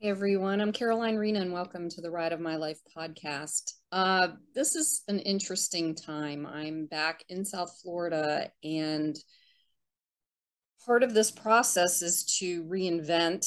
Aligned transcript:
Hey 0.00 0.10
everyone, 0.10 0.60
I'm 0.60 0.70
Caroline 0.70 1.16
Rena 1.16 1.40
and 1.40 1.52
welcome 1.52 1.88
to 1.88 2.00
the 2.00 2.12
Ride 2.12 2.32
of 2.32 2.38
My 2.38 2.54
Life 2.54 2.78
podcast. 2.96 3.72
Uh, 3.90 4.28
this 4.54 4.76
is 4.76 5.02
an 5.08 5.18
interesting 5.18 5.96
time. 5.96 6.46
I'm 6.46 6.86
back 6.86 7.24
in 7.28 7.44
South 7.44 7.80
Florida 7.82 8.48
and 8.62 9.18
part 10.86 11.02
of 11.02 11.14
this 11.14 11.32
process 11.32 12.00
is 12.00 12.36
to 12.38 12.62
reinvent, 12.62 13.44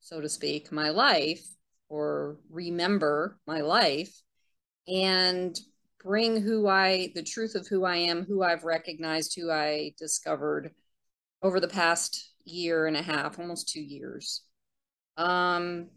so 0.00 0.20
to 0.20 0.28
speak, 0.28 0.72
my 0.72 0.90
life 0.90 1.46
or 1.88 2.40
remember 2.50 3.38
my 3.46 3.60
life 3.60 4.20
and 4.88 5.56
bring 6.02 6.42
who 6.42 6.66
I, 6.66 7.12
the 7.14 7.22
truth 7.22 7.54
of 7.54 7.68
who 7.68 7.84
I 7.84 7.98
am, 7.98 8.24
who 8.24 8.42
I've 8.42 8.64
recognized, 8.64 9.36
who 9.36 9.48
I 9.52 9.94
discovered 9.96 10.72
over 11.40 11.60
the 11.60 11.68
past 11.68 12.32
year 12.42 12.88
and 12.88 12.96
a 12.96 13.02
half, 13.02 13.38
almost 13.38 13.68
two 13.68 13.80
years 13.80 14.42
um, 15.16 15.88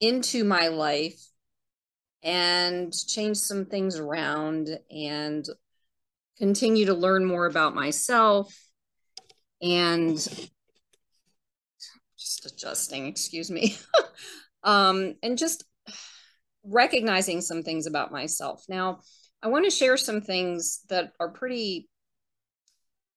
into 0.00 0.44
my 0.44 0.68
life 0.68 1.20
and 2.22 2.92
change 3.06 3.36
some 3.36 3.66
things 3.66 3.98
around 3.98 4.70
and 4.90 5.46
continue 6.38 6.86
to 6.86 6.94
learn 6.94 7.24
more 7.24 7.46
about 7.46 7.74
myself 7.74 8.52
and 9.62 10.16
just 12.18 12.46
adjusting, 12.46 13.06
excuse 13.06 13.50
me, 13.50 13.76
um, 14.62 15.14
and 15.22 15.38
just 15.38 15.64
recognizing 16.64 17.40
some 17.40 17.62
things 17.62 17.86
about 17.86 18.10
myself. 18.10 18.64
Now, 18.68 19.00
I 19.42 19.48
want 19.48 19.66
to 19.66 19.70
share 19.70 19.98
some 19.98 20.22
things 20.22 20.80
that 20.88 21.12
are 21.20 21.28
pretty 21.28 21.88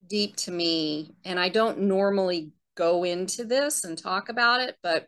deep 0.05 0.35
to 0.37 0.51
me, 0.51 1.15
and 1.23 1.39
I 1.39 1.49
don't 1.49 1.81
normally 1.81 2.51
go 2.77 3.03
into 3.03 3.43
this 3.43 3.83
and 3.83 3.97
talk 3.97 4.29
about 4.29 4.61
it, 4.61 4.77
but 4.81 5.07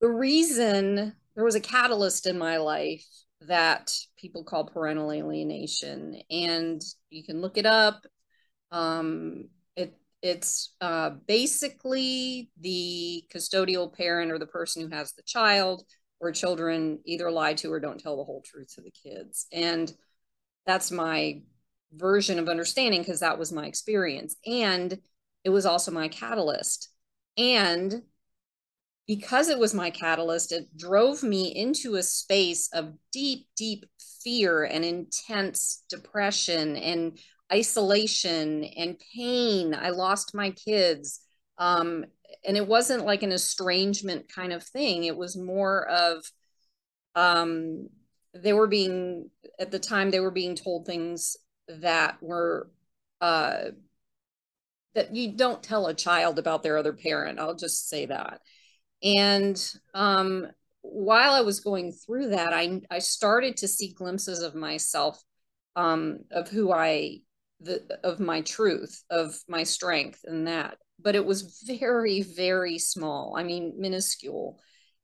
the 0.00 0.08
reason 0.08 1.14
there 1.34 1.44
was 1.44 1.54
a 1.54 1.60
catalyst 1.60 2.26
in 2.26 2.38
my 2.38 2.56
life 2.56 3.04
that 3.42 3.92
people 4.16 4.42
call 4.42 4.64
parental 4.64 5.12
alienation, 5.12 6.20
and 6.30 6.82
you 7.10 7.22
can 7.22 7.40
look 7.40 7.56
it 7.56 7.66
up. 7.66 8.04
Um, 8.72 9.48
it 9.76 9.96
it's 10.22 10.74
uh, 10.80 11.10
basically 11.26 12.50
the 12.60 13.24
custodial 13.32 13.92
parent 13.92 14.32
or 14.32 14.38
the 14.38 14.46
person 14.46 14.82
who 14.82 14.96
has 14.96 15.12
the 15.12 15.22
child 15.22 15.84
or 16.20 16.32
children 16.32 16.98
either 17.04 17.30
lie 17.30 17.54
to 17.54 17.72
or 17.72 17.78
don't 17.78 18.00
tell 18.00 18.16
the 18.16 18.24
whole 18.24 18.42
truth 18.42 18.74
to 18.74 18.80
the 18.80 18.90
kids, 18.90 19.46
and 19.52 19.92
that's 20.66 20.90
my 20.90 21.42
version 21.92 22.38
of 22.38 22.48
understanding 22.48 23.00
because 23.00 23.20
that 23.20 23.38
was 23.38 23.52
my 23.52 23.66
experience 23.66 24.36
and 24.44 24.98
it 25.44 25.50
was 25.50 25.66
also 25.66 25.90
my 25.90 26.08
catalyst. 26.08 26.88
And 27.36 28.02
because 29.06 29.48
it 29.48 29.58
was 29.58 29.72
my 29.72 29.90
catalyst, 29.90 30.52
it 30.52 30.76
drove 30.76 31.22
me 31.22 31.48
into 31.54 31.94
a 31.94 32.02
space 32.02 32.68
of 32.72 32.92
deep, 33.12 33.46
deep 33.56 33.86
fear 34.22 34.64
and 34.64 34.84
intense 34.84 35.84
depression 35.88 36.76
and 36.76 37.18
isolation 37.50 38.64
and 38.64 39.00
pain. 39.14 39.74
I 39.74 39.90
lost 39.90 40.34
my 40.34 40.50
kids. 40.50 41.20
Um, 41.56 42.04
and 42.46 42.56
it 42.56 42.68
wasn't 42.68 43.06
like 43.06 43.22
an 43.22 43.32
estrangement 43.32 44.30
kind 44.32 44.52
of 44.52 44.62
thing. 44.62 45.04
It 45.04 45.16
was 45.16 45.36
more 45.36 45.88
of 45.88 46.22
um, 47.14 47.88
they 48.34 48.52
were 48.52 48.66
being, 48.66 49.30
at 49.58 49.70
the 49.70 49.78
time, 49.78 50.10
they 50.10 50.20
were 50.20 50.30
being 50.30 50.54
told 50.54 50.84
things 50.86 51.36
that 51.68 52.22
were 52.22 52.70
uh, 53.20 53.70
that 54.94 55.14
you 55.14 55.36
don't 55.36 55.62
tell 55.62 55.86
a 55.86 55.94
child 55.94 56.38
about 56.38 56.62
their 56.62 56.78
other 56.78 56.92
parent. 56.92 57.38
I'll 57.38 57.54
just 57.54 57.88
say 57.88 58.06
that. 58.06 58.40
And 59.02 59.74
um, 59.94 60.46
while 60.80 61.32
I 61.32 61.42
was 61.42 61.60
going 61.60 61.92
through 61.92 62.30
that, 62.30 62.52
I 62.52 62.80
I 62.90 62.98
started 62.98 63.58
to 63.58 63.68
see 63.68 63.92
glimpses 63.92 64.42
of 64.42 64.54
myself, 64.54 65.22
um, 65.76 66.20
of 66.30 66.48
who 66.48 66.72
I, 66.72 67.18
the 67.60 67.82
of 68.02 68.18
my 68.20 68.40
truth, 68.40 69.02
of 69.10 69.34
my 69.48 69.62
strength, 69.62 70.20
and 70.24 70.48
that. 70.48 70.78
But 71.00 71.14
it 71.14 71.24
was 71.24 71.62
very, 71.66 72.22
very 72.22 72.78
small. 72.78 73.34
I 73.36 73.44
mean, 73.44 73.74
minuscule, 73.78 74.58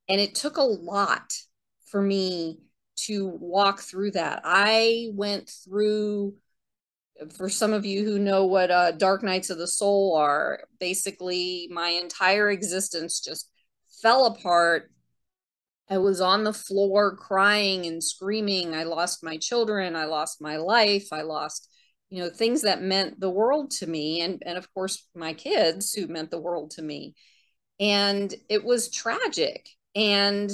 and 0.09 0.21
it 0.21 0.35
took 0.35 0.57
a 0.57 0.63
lot 0.63 1.33
for 1.87 2.03
me 2.03 2.59
to 2.97 3.29
walk 3.29 3.81
through 3.81 4.13
that. 4.13 4.43
I 4.45 5.09
went 5.13 5.51
through 5.65 6.35
for 7.37 7.49
some 7.49 7.73
of 7.73 7.87
you 7.87 8.05
who 8.05 8.19
know 8.19 8.45
what 8.45 8.71
uh, 8.71 8.93
dark 8.93 9.23
nights 9.23 9.51
of 9.51 9.59
the 9.59 9.67
soul 9.67 10.17
are, 10.17 10.65
basically 10.81 11.69
my 11.71 11.91
entire 11.91 12.51
existence 12.51 13.21
just 13.21 13.51
fell 14.03 14.27
apart. 14.27 14.91
I 15.89 15.99
was 15.99 16.21
on 16.21 16.45
the 16.45 16.53
floor 16.53 17.17
crying 17.17 17.87
and 17.87 18.03
screaming. 18.03 18.75
I 18.75 18.85
lost 18.85 19.23
my 19.23 19.37
children. 19.37 19.97
I 19.97 20.07
lost 20.07 20.41
my 20.41 20.57
life. 20.57 21.09
I 21.13 21.23
lost, 21.23 21.69
you 22.11 22.23
know, 22.23 22.31
things 22.31 22.63
that 22.63 22.83
meant 22.83 23.21
the 23.21 23.31
world 23.31 23.71
to 23.73 23.87
me. 23.87 24.21
And, 24.21 24.43
and 24.45 24.59
of 24.59 24.73
course, 24.73 25.07
my 25.15 25.35
kids 25.35 25.93
who 25.93 26.07
meant 26.07 26.31
the 26.31 26.41
world 26.41 26.73
to 26.73 26.83
me. 26.83 27.15
And 27.79 28.35
it 28.49 28.65
was 28.65 28.91
tragic 28.91 29.69
and 29.95 30.51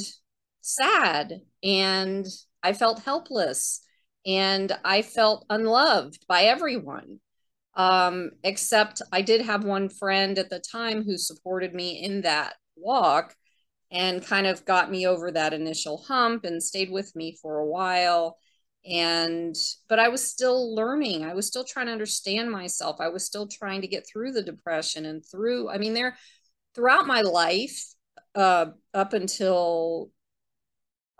sad. 0.60 1.42
And 1.62 2.26
I 2.62 2.72
felt 2.72 3.02
helpless 3.02 3.80
and 4.30 4.72
I 4.84 5.02
felt 5.02 5.44
unloved 5.50 6.24
by 6.28 6.42
everyone. 6.44 7.20
Um, 7.74 8.30
except 8.42 9.00
I 9.12 9.22
did 9.22 9.42
have 9.42 9.64
one 9.64 9.88
friend 9.88 10.38
at 10.38 10.50
the 10.50 10.60
time 10.60 11.04
who 11.04 11.16
supported 11.16 11.72
me 11.74 12.02
in 12.02 12.22
that 12.22 12.54
walk 12.76 13.34
and 13.92 14.24
kind 14.24 14.46
of 14.46 14.64
got 14.64 14.90
me 14.90 15.06
over 15.06 15.30
that 15.30 15.52
initial 15.52 15.98
hump 15.98 16.44
and 16.44 16.62
stayed 16.62 16.90
with 16.90 17.14
me 17.16 17.36
for 17.40 17.58
a 17.58 17.66
while 17.66 18.36
and 18.88 19.56
but 19.90 19.98
i 19.98 20.08
was 20.08 20.26
still 20.26 20.74
learning 20.74 21.22
i 21.22 21.34
was 21.34 21.46
still 21.46 21.64
trying 21.64 21.84
to 21.84 21.92
understand 21.92 22.50
myself 22.50 22.96
i 22.98 23.08
was 23.08 23.26
still 23.26 23.46
trying 23.46 23.82
to 23.82 23.86
get 23.86 24.06
through 24.10 24.32
the 24.32 24.42
depression 24.42 25.04
and 25.04 25.22
through 25.30 25.68
i 25.68 25.76
mean 25.76 25.92
there 25.92 26.16
throughout 26.74 27.06
my 27.06 27.20
life 27.20 27.84
uh 28.36 28.66
up 28.94 29.12
until 29.12 30.10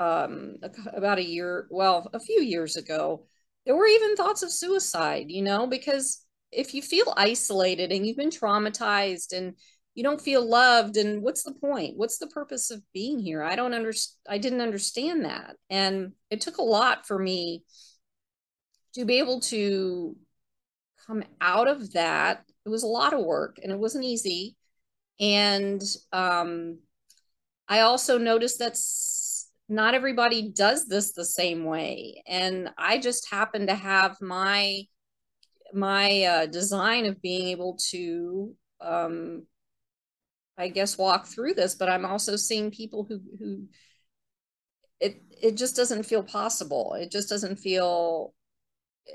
um, 0.01 0.57
about 0.95 1.19
a 1.19 1.25
year, 1.25 1.67
well, 1.71 2.11
a 2.15 2.19
few 2.19 2.41
years 2.41 2.77
ago, 2.77 3.27
there 3.67 3.77
were 3.77 3.87
even 3.87 4.17
thoughts 4.17 4.43
of 4.43 4.51
suicide, 4.51 5.27
you 5.29 5.43
know, 5.43 5.67
because 5.67 6.25
if 6.51 6.75
you 6.75 6.83
feel 6.83 7.13
isolated 7.17 7.93
and 7.93 8.07
you've 8.07 8.17
been 8.17 8.31
traumatized 8.31 9.37
and 9.37 9.55
you 9.95 10.03
don't 10.03 10.21
feel 10.21 10.49
loved 10.49 10.97
and 10.97 11.23
what's 11.23 11.43
the 11.43 11.53
point? 11.53 11.97
What's 11.97 12.19
the 12.19 12.29
purpose 12.29 12.71
of 12.71 12.83
being 12.95 13.19
here? 13.19 13.43
I 13.43 13.55
don't 13.57 13.75
understand 13.75 14.17
i 14.29 14.39
didn't 14.39 14.63
understand 14.63 15.27
that. 15.27 15.57
And 15.69 16.13
it 16.31 16.41
took 16.41 16.57
a 16.59 16.63
lot 16.63 17.07
for 17.07 17.19
me 17.19 17.65
to 18.95 19.05
be 19.05 19.19
able 19.19 19.41
to 19.41 20.17
come 21.07 21.25
out 21.41 21.69
of 21.69 21.93
that. 21.93 22.45
It 22.65 22.71
was 22.71 22.83
a 22.83 22.89
lot 22.89 23.13
of 23.13 23.25
work 23.25 23.59
and 23.63 23.71
it 23.71 23.79
wasn't 23.79 24.05
easy. 24.05 24.57
And 25.21 25.83
um, 26.13 26.79
i 27.69 27.81
also 27.81 28.17
noticed 28.19 28.59
that 28.61 28.77
not 29.71 29.95
everybody 29.95 30.51
does 30.51 30.87
this 30.87 31.13
the 31.13 31.25
same 31.25 31.65
way. 31.65 32.23
And 32.27 32.71
i 32.77 32.99
just 32.99 33.31
happen 33.31 33.67
to 33.67 33.75
have 33.75 34.21
my 34.21 34.83
my 35.73 36.23
uh, 36.25 36.47
design 36.47 37.07
of 37.07 37.23
being 37.23 37.49
able 37.49 37.79
to 37.91 38.55
um, 38.81 39.47
i 40.59 40.69
guess 40.69 40.99
walk 40.99 41.27
through 41.27 41.55
this 41.55 41.77
but 41.77 41.89
i'm 41.89 42.05
also 42.05 42.35
seeing 42.35 42.73
people 42.73 43.07
who 43.09 43.21
who 43.39 43.69
it 45.01 45.23
it 45.43 45.57
just 45.57 45.75
doesn't 45.75 46.05
feel 46.05 46.23
possible. 46.23 46.95
It 46.95 47.11
just 47.11 47.29
doesn't 47.29 47.57
feel 47.57 48.35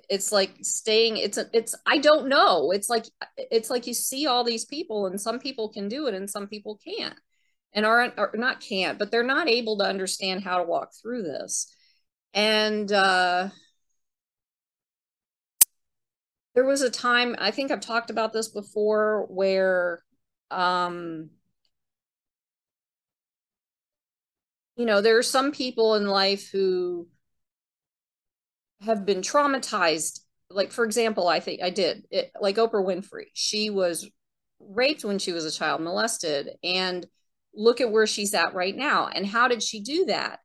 it's 0.10 0.32
like 0.32 0.52
staying 0.62 1.16
it's 1.16 1.38
a, 1.38 1.46
it's 1.54 1.76
i 1.86 1.98
don't 1.98 2.28
know. 2.28 2.72
It's 2.72 2.90
like 2.90 3.06
it's 3.38 3.70
like 3.70 3.88
you 3.88 3.94
see 3.94 4.26
all 4.26 4.44
these 4.44 4.66
people 4.66 5.06
and 5.06 5.22
some 5.22 5.40
people 5.40 5.70
can 5.70 5.88
do 5.88 6.08
it 6.08 6.16
and 6.16 6.30
some 6.30 6.48
people 6.48 6.80
can't 6.84 7.16
and 7.76 7.86
aren't 7.86 8.16
or 8.18 8.32
not 8.34 8.62
can't 8.62 8.98
but 8.98 9.12
they're 9.12 9.24
not 9.24 9.48
able 9.48 9.78
to 9.78 9.86
understand 9.86 10.44
how 10.44 10.58
to 10.58 10.64
walk 10.64 10.92
through 11.00 11.22
this. 11.22 11.72
And 12.34 12.92
uh 12.92 13.50
there 16.56 16.66
was 16.66 16.82
a 16.82 16.90
time 16.90 17.36
i 17.38 17.52
think 17.52 17.70
i've 17.70 17.82
talked 17.82 18.10
about 18.10 18.34
this 18.34 18.48
before 18.48 19.26
where 19.30 20.02
um 20.52 21.30
you 24.78 24.86
know 24.86 25.02
there 25.02 25.18
are 25.18 25.24
some 25.24 25.52
people 25.52 25.96
in 25.96 26.08
life 26.08 26.50
who 26.50 27.08
have 28.82 29.06
been 29.06 29.22
traumatized. 29.22 30.22
Like 30.50 30.72
for 30.72 30.86
example 30.86 31.28
i 31.28 31.40
think 31.40 31.62
i 31.64 31.70
did 31.70 32.06
it, 32.12 32.32
like 32.40 32.58
oprah 32.58 32.86
winfrey. 32.86 33.26
She 33.34 33.70
was 33.70 34.10
raped 34.60 35.04
when 35.04 35.20
she 35.20 35.32
was 35.34 35.44
a 35.46 35.52
child 35.52 35.82
molested 35.82 36.52
and 36.64 37.06
look 37.56 37.82
at 37.82 37.92
where 37.92 38.08
she's 38.08 38.34
at 38.34 38.54
right 38.54 38.76
now 38.76 39.08
and 39.08 39.26
how 39.26 39.48
did 39.48 39.62
she 39.62 39.80
do 39.80 40.06
that 40.06 40.40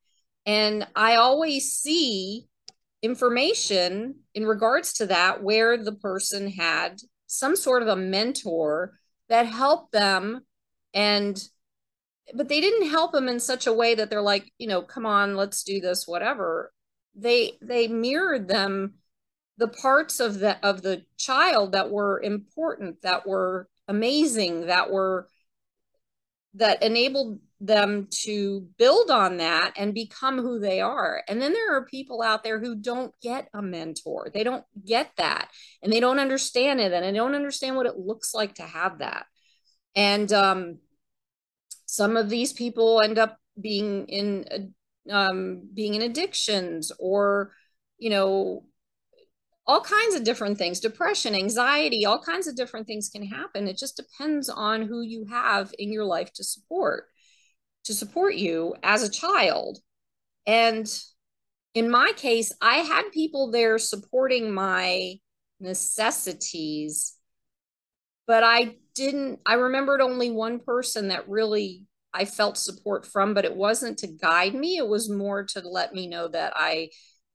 and 0.47 0.87
i 0.95 1.17
always 1.17 1.73
see 1.73 2.47
information 3.03 4.15
in 4.35 4.47
regards 4.47 4.93
to 4.95 5.07
that 5.07 5.43
where 5.43 5.83
the 5.83 5.93
person 5.93 6.51
had 6.51 7.01
some 7.27 7.57
sort 7.57 7.83
of 7.83 7.89
a 7.89 7.97
mentor 7.97 8.99
that 9.29 9.47
helped 9.47 9.93
them 9.93 10.41
and 10.93 11.43
but 12.35 12.49
they 12.49 12.61
didn't 12.61 12.91
help 12.91 13.13
them 13.13 13.29
in 13.29 13.41
such 13.41 13.67
a 13.67 13.73
way 13.73 13.95
that 13.95 14.11
they're 14.11 14.23
like, 14.23 14.53
you 14.59 14.69
know, 14.69 14.83
come 14.83 15.07
on, 15.07 15.37
let's 15.37 15.63
do 15.63 15.81
this, 15.81 16.07
whatever. 16.07 16.73
They 17.15 17.59
they 17.61 17.89
mirrored 17.89 18.49
them 18.49 18.95
the 19.59 19.69
parts 19.69 20.21
of 20.21 20.39
the 20.39 20.65
of 20.65 20.83
the 20.83 21.05
child 21.19 21.73
that 21.73 21.91
were 21.91 22.21
important, 22.21 23.03
that 23.03 23.27
were 23.27 23.69
amazing, 23.89 24.67
that 24.67 24.91
were 24.91 25.29
that 26.55 26.83
enabled 26.83 27.39
them 27.61 28.09
to 28.11 28.67
build 28.79 29.11
on 29.11 29.37
that 29.37 29.73
and 29.77 29.95
become 29.95 30.39
who 30.39 30.59
they 30.59 30.81
are. 30.81 31.23
And 31.29 31.41
then 31.41 31.53
there 31.53 31.77
are 31.77 31.85
people 31.85 32.23
out 32.23 32.43
there 32.43 32.59
who 32.59 32.75
don't 32.75 33.13
get 33.21 33.49
a 33.53 33.61
mentor. 33.61 34.31
They 34.33 34.43
don't 34.43 34.65
get 34.85 35.11
that 35.17 35.51
and 35.83 35.93
they 35.93 36.01
don't 36.01 36.19
understand 36.19 36.81
it 36.81 36.93
and 36.93 37.05
they 37.05 37.13
don't 37.13 37.35
understand 37.35 37.77
what 37.77 37.87
it 37.87 37.99
looks 37.99 38.33
like 38.35 38.55
to 38.55 38.63
have 38.63 38.99
that. 38.99 39.27
And 39.95 40.33
um, 40.33 40.79
some 41.87 42.17
of 42.17 42.31
these 42.31 42.53
people 42.53 43.01
end 43.03 43.19
up 43.19 43.37
being 43.61 44.07
in 44.07 44.73
um, 45.11 45.63
being 45.75 45.95
in 45.95 46.03
addictions 46.03 46.93
or 46.99 47.53
you 47.99 48.11
know 48.11 48.65
all 49.71 49.81
kinds 49.81 50.17
of 50.17 50.25
different 50.25 50.59
things. 50.59 50.81
Depression 50.81 51.35
anxiety 51.35 52.05
all 52.05 52.21
kinds 52.21 52.49
of 52.49 52.57
different 52.57 52.87
things 52.87 53.09
can 53.09 53.25
happen. 53.25 53.69
It 53.69 53.79
just 53.79 53.97
depends 53.97 54.49
on 54.49 54.83
who 54.83 55.01
you 55.03 55.27
have 55.31 55.73
in 55.79 55.93
your 55.93 56.05
life 56.05 56.33
to 56.35 56.45
support 56.45 57.05
to 57.85 57.95
support 57.95 58.35
you 58.35 58.75
as 58.83 59.03
a 59.03 59.11
child. 59.11 59.79
And 60.47 60.87
in 61.75 61.89
my 61.91 62.13
case 62.17 62.53
i 62.61 62.79
had 62.79 63.13
people 63.13 63.51
there 63.51 63.79
supporting 63.79 64.53
my 64.53 65.15
necessities 65.61 67.17
but 68.27 68.43
i 68.43 68.75
didn't 68.95 69.39
i 69.47 69.55
remembered 69.55 70.01
only 70.01 70.31
one 70.31 70.59
person 70.59 71.09
that 71.09 71.29
really 71.29 71.85
i 72.13 72.25
felt 72.25 72.57
support 72.57 73.07
from 73.07 73.35
but 73.35 73.45
it 73.45 73.55
wasn't 73.55 73.99
to 73.99 74.07
guide 74.07 74.55
me. 74.55 74.77
It 74.79 74.89
was 74.89 75.09
more 75.09 75.45
to 75.45 75.61
let 75.61 75.95
me 75.95 76.07
know 76.07 76.29
that 76.29 76.53
i 76.57 76.89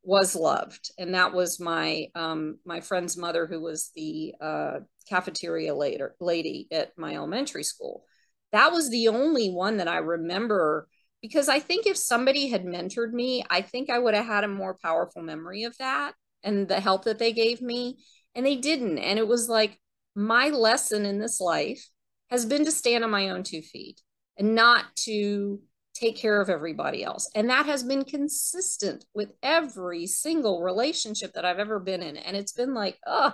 was 0.06 0.36
loved. 0.36 0.92
And 0.98 1.14
that 1.16 1.34
was 1.34 1.60
my 1.60 2.08
um, 2.16 2.60
my 2.66 2.82
friend's 2.82 3.18
mother 3.18 3.46
who 3.48 3.62
was 3.62 3.92
the 3.96 4.34
uh, 4.40 4.80
cafeteria 5.10 5.76
later 5.76 6.16
lady 6.20 6.68
at 6.72 6.98
my 6.98 7.16
elementary 7.16 7.64
school. 7.64 8.06
That 8.52 8.72
was 8.72 8.90
the 8.90 9.10
only 9.10 9.50
one 9.50 9.78
that 9.78 9.90
i 9.90 9.98
remember 9.98 10.88
because 11.22 11.50
i 11.50 11.60
think 11.60 11.86
if 11.86 11.98
somebody 11.98 12.48
had 12.48 12.64
mentored 12.64 13.12
me 13.12 13.44
i 13.50 13.60
think 13.60 13.90
i 13.90 14.00
would 14.00 14.14
have 14.14 14.26
had 14.26 14.46
a 14.46 14.48
more 14.48 14.78
powerful 14.82 15.22
memory 15.22 15.64
of 15.64 15.76
that 15.78 16.14
and 16.46 16.68
the 16.68 16.80
help 16.80 17.04
that 17.04 17.20
they 17.20 17.34
gave 17.34 17.62
me. 17.62 17.98
And 18.36 18.46
they 18.46 18.56
didn't. 18.56 19.00
And 19.00 19.20
it 19.20 19.28
was 19.28 19.50
like 19.50 19.80
my 20.16 20.50
lesson 20.50 21.06
in 21.06 21.20
this 21.20 21.42
life 21.42 21.90
has 22.30 22.46
been 22.46 22.64
to 22.66 22.72
stand 22.72 23.04
on 23.04 23.10
my 23.10 23.30
own 23.30 23.44
two 23.44 23.62
feet 23.62 24.02
and 24.38 24.56
not 24.56 24.86
to 24.98 25.60
take 25.96 26.18
care 26.18 26.42
of 26.42 26.50
everybody 26.50 27.04
else. 27.04 27.30
And 27.34 27.50
that 27.50 27.66
has 27.66 27.84
been 27.84 28.04
consistent 28.04 29.06
with 29.16 29.32
every 29.42 30.06
single 30.06 30.62
relationship 30.62 31.34
that 31.34 31.46
I've 31.46 31.60
ever 31.60 31.80
been 31.80 32.04
in. 32.04 32.18
And 32.18 32.36
it's 32.36 32.52
been 32.52 32.74
like, 32.74 33.00
oh, 33.08 33.34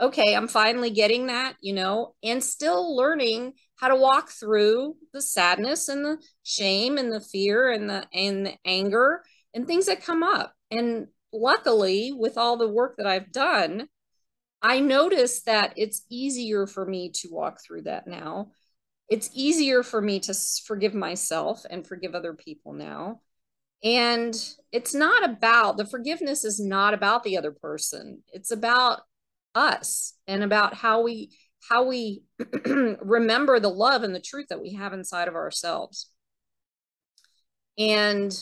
okay, 0.00 0.34
I'm 0.34 0.48
finally 0.48 0.90
getting 0.90 1.26
that, 1.26 1.56
you 1.60 1.74
know, 1.74 2.14
and 2.22 2.42
still 2.42 2.96
learning 2.96 3.52
how 3.76 3.88
to 3.88 3.96
walk 3.96 4.30
through 4.30 4.96
the 5.12 5.20
sadness 5.20 5.88
and 5.88 6.04
the 6.04 6.18
shame 6.42 6.98
and 6.98 7.12
the 7.12 7.20
fear 7.20 7.70
and 7.70 7.88
the 7.88 8.06
and 8.12 8.46
the 8.46 8.54
anger 8.64 9.22
and 9.54 9.66
things 9.66 9.86
that 9.86 10.02
come 10.02 10.22
up. 10.22 10.52
And 10.70 11.08
luckily, 11.32 12.12
with 12.12 12.38
all 12.38 12.56
the 12.56 12.68
work 12.68 12.96
that 12.96 13.06
I've 13.06 13.32
done, 13.32 13.88
I 14.62 14.80
notice 14.80 15.42
that 15.42 15.74
it's 15.76 16.02
easier 16.10 16.66
for 16.66 16.86
me 16.86 17.10
to 17.16 17.28
walk 17.30 17.60
through 17.62 17.82
that 17.82 18.06
now. 18.06 18.52
It's 19.08 19.30
easier 19.32 19.82
for 19.82 20.00
me 20.00 20.20
to 20.20 20.34
forgive 20.64 20.94
myself 20.94 21.64
and 21.68 21.86
forgive 21.86 22.14
other 22.14 22.34
people 22.34 22.72
now. 22.72 23.20
And 23.82 24.34
it's 24.72 24.94
not 24.94 25.24
about 25.24 25.76
the 25.76 25.86
forgiveness 25.86 26.44
is 26.44 26.58
not 26.60 26.94
about 26.94 27.22
the 27.22 27.36
other 27.36 27.52
person. 27.52 28.22
It's 28.32 28.50
about 28.50 29.00
us 29.54 30.14
and 30.26 30.42
about 30.42 30.74
how 30.74 31.02
we 31.02 31.30
how 31.68 31.84
we 31.84 32.22
remember 32.66 33.60
the 33.60 33.68
love 33.68 34.02
and 34.02 34.14
the 34.14 34.20
truth 34.20 34.46
that 34.48 34.60
we 34.60 34.74
have 34.74 34.92
inside 34.92 35.28
of 35.28 35.34
ourselves. 35.34 36.10
And 37.76 38.36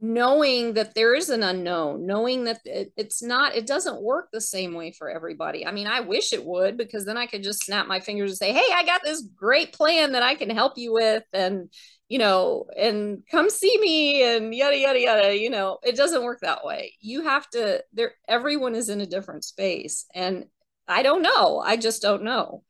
knowing 0.00 0.74
that 0.74 0.94
there 0.94 1.14
is 1.14 1.30
an 1.30 1.42
unknown 1.42 2.06
knowing 2.06 2.44
that 2.44 2.60
it, 2.66 2.92
it's 2.98 3.22
not 3.22 3.54
it 3.54 3.66
doesn't 3.66 4.02
work 4.02 4.28
the 4.30 4.40
same 4.40 4.74
way 4.74 4.92
for 4.92 5.08
everybody. 5.08 5.66
I 5.66 5.72
mean 5.72 5.86
i 5.86 6.00
wish 6.00 6.34
it 6.34 6.44
would 6.44 6.76
because 6.76 7.06
then 7.06 7.16
i 7.16 7.26
could 7.26 7.42
just 7.42 7.64
snap 7.64 7.86
my 7.86 8.00
fingers 8.00 8.32
and 8.32 8.36
say 8.38 8.52
hey 8.52 8.74
i 8.74 8.84
got 8.84 9.00
this 9.02 9.22
great 9.22 9.72
plan 9.72 10.12
that 10.12 10.22
i 10.22 10.34
can 10.34 10.50
help 10.50 10.74
you 10.76 10.92
with 10.92 11.22
and 11.32 11.70
you 12.08 12.18
know 12.18 12.66
and 12.76 13.22
come 13.30 13.48
see 13.48 13.78
me 13.80 14.22
and 14.22 14.54
yada 14.54 14.76
yada 14.76 15.00
yada 15.00 15.36
you 15.36 15.48
know 15.48 15.78
it 15.82 15.96
doesn't 15.96 16.24
work 16.24 16.40
that 16.40 16.64
way. 16.64 16.94
You 17.00 17.22
have 17.22 17.48
to 17.50 17.82
there 17.94 18.12
everyone 18.28 18.74
is 18.74 18.90
in 18.90 19.00
a 19.00 19.06
different 19.06 19.44
space 19.44 20.04
and 20.14 20.44
i 20.86 21.02
don't 21.02 21.22
know. 21.22 21.58
I 21.58 21.78
just 21.78 22.02
don't 22.02 22.22
know. 22.22 22.62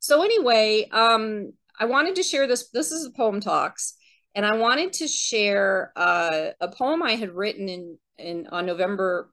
So 0.00 0.24
anyway 0.24 0.88
um 0.90 1.52
i 1.78 1.84
wanted 1.84 2.16
to 2.16 2.24
share 2.24 2.48
this 2.48 2.68
this 2.70 2.90
is 2.90 3.06
a 3.06 3.12
poem 3.12 3.40
talks 3.40 3.94
and 4.34 4.44
I 4.44 4.56
wanted 4.56 4.92
to 4.94 5.08
share 5.08 5.92
uh, 5.96 6.50
a 6.60 6.68
poem 6.68 7.02
I 7.02 7.12
had 7.12 7.30
written 7.30 7.68
in, 7.68 7.98
in 8.18 8.46
on 8.48 8.66
November, 8.66 9.30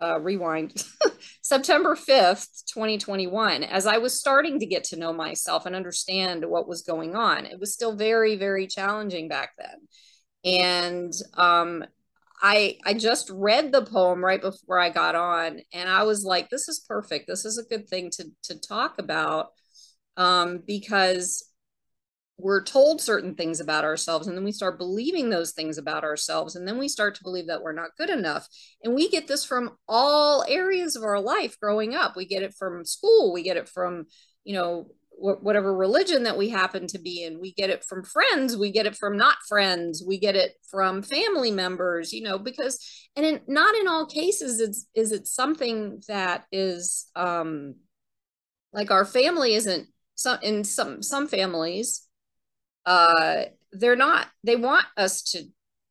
uh, 0.00 0.20
rewind, 0.20 0.84
September 1.42 1.96
5th, 1.96 2.64
2021, 2.72 3.64
as 3.64 3.86
I 3.86 3.98
was 3.98 4.18
starting 4.18 4.60
to 4.60 4.66
get 4.66 4.84
to 4.84 4.96
know 4.96 5.12
myself 5.12 5.66
and 5.66 5.74
understand 5.74 6.44
what 6.48 6.68
was 6.68 6.82
going 6.82 7.16
on. 7.16 7.44
It 7.46 7.58
was 7.58 7.72
still 7.72 7.96
very, 7.96 8.36
very 8.36 8.66
challenging 8.66 9.28
back 9.28 9.50
then. 9.58 9.76
And 10.44 11.12
um, 11.34 11.84
I, 12.40 12.78
I 12.84 12.94
just 12.94 13.30
read 13.30 13.72
the 13.72 13.84
poem 13.84 14.24
right 14.24 14.40
before 14.40 14.78
I 14.78 14.90
got 14.90 15.14
on, 15.14 15.60
and 15.72 15.88
I 15.88 16.04
was 16.04 16.24
like, 16.24 16.50
this 16.50 16.68
is 16.68 16.84
perfect. 16.86 17.26
This 17.26 17.44
is 17.44 17.58
a 17.58 17.64
good 17.64 17.88
thing 17.88 18.10
to, 18.10 18.30
to 18.44 18.60
talk 18.60 18.98
about 18.98 19.48
um, 20.16 20.62
because 20.66 21.51
we're 22.38 22.62
told 22.62 23.00
certain 23.00 23.34
things 23.34 23.60
about 23.60 23.84
ourselves 23.84 24.26
and 24.26 24.36
then 24.36 24.44
we 24.44 24.52
start 24.52 24.78
believing 24.78 25.30
those 25.30 25.52
things 25.52 25.78
about 25.78 26.02
ourselves 26.02 26.56
and 26.56 26.66
then 26.66 26.78
we 26.78 26.88
start 26.88 27.14
to 27.14 27.22
believe 27.22 27.46
that 27.46 27.62
we're 27.62 27.72
not 27.72 27.96
good 27.96 28.10
enough 28.10 28.48
and 28.82 28.94
we 28.94 29.08
get 29.08 29.28
this 29.28 29.44
from 29.44 29.76
all 29.88 30.44
areas 30.48 30.96
of 30.96 31.04
our 31.04 31.20
life 31.20 31.58
growing 31.60 31.94
up. 31.94 32.16
We 32.16 32.26
get 32.26 32.42
it 32.42 32.54
from 32.54 32.84
school 32.84 33.32
we 33.32 33.42
get 33.42 33.56
it 33.56 33.68
from 33.68 34.06
you 34.44 34.54
know 34.54 34.86
whatever 35.18 35.76
religion 35.76 36.24
that 36.24 36.36
we 36.36 36.48
happen 36.48 36.88
to 36.88 36.98
be 36.98 37.22
in. 37.22 37.38
We 37.38 37.52
get 37.52 37.70
it 37.70 37.84
from 37.84 38.02
friends 38.02 38.56
we 38.56 38.72
get 38.72 38.86
it 38.86 38.96
from 38.96 39.16
not 39.16 39.36
friends 39.48 40.02
we 40.04 40.18
get 40.18 40.34
it 40.34 40.54
from 40.68 41.02
family 41.02 41.50
members 41.50 42.12
you 42.12 42.22
know 42.22 42.38
because 42.38 42.78
and 43.14 43.24
in, 43.26 43.40
not 43.46 43.76
in 43.76 43.86
all 43.86 44.06
cases 44.06 44.58
it's 44.58 44.86
is 44.94 45.12
it 45.12 45.28
something 45.28 46.02
that 46.08 46.46
is 46.50 47.06
um 47.14 47.74
like 48.72 48.90
our 48.90 49.04
family 49.04 49.54
isn't 49.54 49.86
some 50.14 50.38
in 50.42 50.64
some 50.64 51.02
some 51.02 51.28
families 51.28 52.08
uh, 52.86 53.44
they're 53.72 53.96
not 53.96 54.28
they 54.44 54.56
want 54.56 54.86
us 54.96 55.22
to 55.32 55.44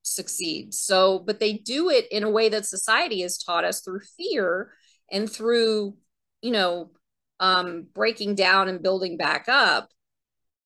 succeed. 0.03 0.73
So 0.73 1.19
but 1.19 1.39
they 1.39 1.53
do 1.53 1.89
it 1.89 2.07
in 2.11 2.23
a 2.23 2.29
way 2.29 2.49
that 2.49 2.65
society 2.65 3.21
has 3.21 3.37
taught 3.37 3.65
us 3.65 3.81
through 3.81 4.01
fear 4.17 4.73
and 5.11 5.29
through 5.29 5.95
you 6.41 6.51
know 6.51 6.91
um, 7.39 7.87
breaking 7.93 8.35
down 8.35 8.67
and 8.67 8.83
building 8.83 9.17
back 9.17 9.45
up 9.49 9.89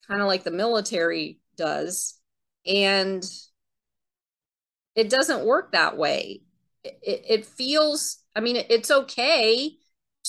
kind 0.08 0.22
of 0.22 0.28
like 0.28 0.44
the 0.44 0.52
military 0.52 1.40
does. 1.58 2.20
And 2.66 3.24
it 4.96 5.10
doesn't 5.10 5.46
work 5.46 5.72
that 5.72 5.98
way. 5.98 6.42
It, 6.84 7.26
it 7.28 7.46
feels 7.48 8.20
i 8.36 8.42
mean 8.42 8.58
it's 8.70 8.92
okay 8.92 9.72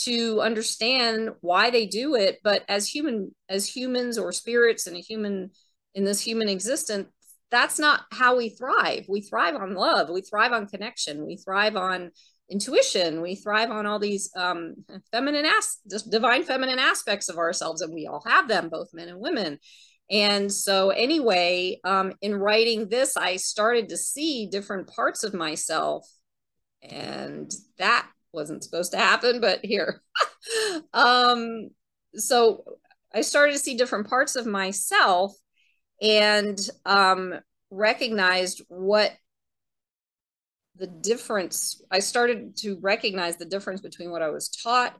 to 0.04 0.40
understand 0.40 1.30
why 1.42 1.68
they 1.68 1.84
do 1.84 2.14
it 2.14 2.38
but 2.42 2.64
as 2.66 2.88
human 2.88 3.34
as 3.50 3.68
humans 3.68 4.16
or 4.16 4.32
spirits 4.32 4.86
in 4.86 4.96
a 4.96 5.00
human 5.00 5.50
in 5.96 6.04
this 6.04 6.20
human 6.20 6.48
existence 6.48 7.08
that's 7.50 7.78
not 7.78 8.04
how 8.10 8.36
we 8.36 8.48
thrive. 8.48 9.06
We 9.08 9.20
thrive 9.20 9.54
on 9.54 9.74
love. 9.74 10.10
We 10.10 10.20
thrive 10.20 10.52
on 10.52 10.66
connection. 10.66 11.26
We 11.26 11.36
thrive 11.36 11.76
on 11.76 12.10
intuition. 12.50 13.22
We 13.22 13.36
thrive 13.36 13.70
on 13.70 13.86
all 13.86 13.98
these 13.98 14.30
um, 14.36 14.84
feminine 15.10 15.46
as 15.46 15.78
divine 16.10 16.44
feminine 16.44 16.78
aspects 16.78 17.28
of 17.28 17.38
ourselves 17.38 17.82
and 17.82 17.92
we 17.92 18.06
all 18.06 18.22
have 18.26 18.48
them 18.48 18.68
both 18.68 18.94
men 18.94 19.08
and 19.08 19.20
women. 19.20 19.58
And 20.10 20.52
so 20.52 20.90
anyway 20.90 21.80
um, 21.82 22.12
in 22.22 22.36
writing 22.36 22.88
this 22.88 23.16
i 23.16 23.34
started 23.34 23.88
to 23.88 23.96
see 23.96 24.46
different 24.46 24.86
parts 24.86 25.24
of 25.24 25.34
myself 25.34 26.06
and 26.80 27.50
that 27.78 28.08
wasn't 28.32 28.62
supposed 28.62 28.92
to 28.92 28.98
happen 28.98 29.40
but 29.40 29.60
here. 29.64 30.02
Um, 30.94 31.70
so 32.14 32.62
i 33.12 33.20
started 33.20 33.54
to 33.54 33.58
see 33.58 33.76
different 33.76 34.08
parts 34.08 34.36
of 34.36 34.46
myself 34.46 35.34
and 36.00 36.58
um, 36.84 37.34
recognized 37.70 38.62
what 38.68 39.12
the 40.76 40.86
difference 40.86 41.82
i 41.90 41.98
started 41.98 42.56
to 42.56 42.78
recognize 42.80 43.38
the 43.38 43.44
difference 43.46 43.80
between 43.80 44.10
what 44.10 44.22
i 44.22 44.28
was 44.28 44.48
taught 44.48 44.94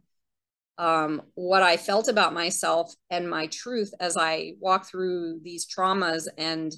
um, 0.79 1.23
what 1.35 1.63
I 1.63 1.77
felt 1.77 2.09
about 2.09 2.35
myself 2.35 2.95
and 3.11 3.29
my 3.29 3.47
truth 3.47 3.93
as 4.01 4.17
I 4.17 4.55
walk 4.61 4.87
through 4.87 5.41
these 5.43 5.67
traumas 5.67 6.29
and 6.37 6.73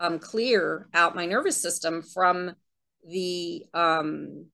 um, 0.00 0.18
clear 0.18 0.88
out 0.92 1.16
my 1.16 1.26
nervous 1.26 1.60
system 1.60 2.02
from 2.02 2.54
the 3.08 3.64
um, 3.72 4.46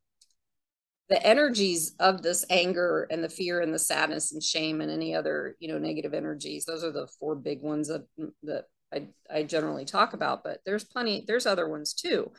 the 1.09 1.27
energies 1.27 1.95
of 1.99 2.23
this 2.23 2.45
anger 2.51 3.09
and 3.11 3.25
the 3.25 3.31
fear 3.31 3.63
and 3.63 3.73
the 3.73 3.79
sadness 3.79 4.33
and 4.33 4.43
shame 4.43 4.83
and 4.83 4.91
any 4.91 5.15
other 5.15 5.57
you 5.59 5.69
know 5.69 5.79
negative 5.79 6.15
energies. 6.15 6.65
Those 6.65 6.85
are 6.85 6.93
the 6.93 7.09
four 7.19 7.35
big 7.35 7.63
ones 7.63 7.89
that 7.89 8.07
that 8.45 8.65
I, 8.93 9.09
I 9.31 9.43
generally 9.43 9.85
talk 9.85 10.15
about, 10.15 10.43
but 10.45 10.61
there's 10.65 10.85
plenty. 10.85 11.25
There's 11.27 11.47
other 11.47 11.69
ones 11.69 11.95
too, 11.95 12.31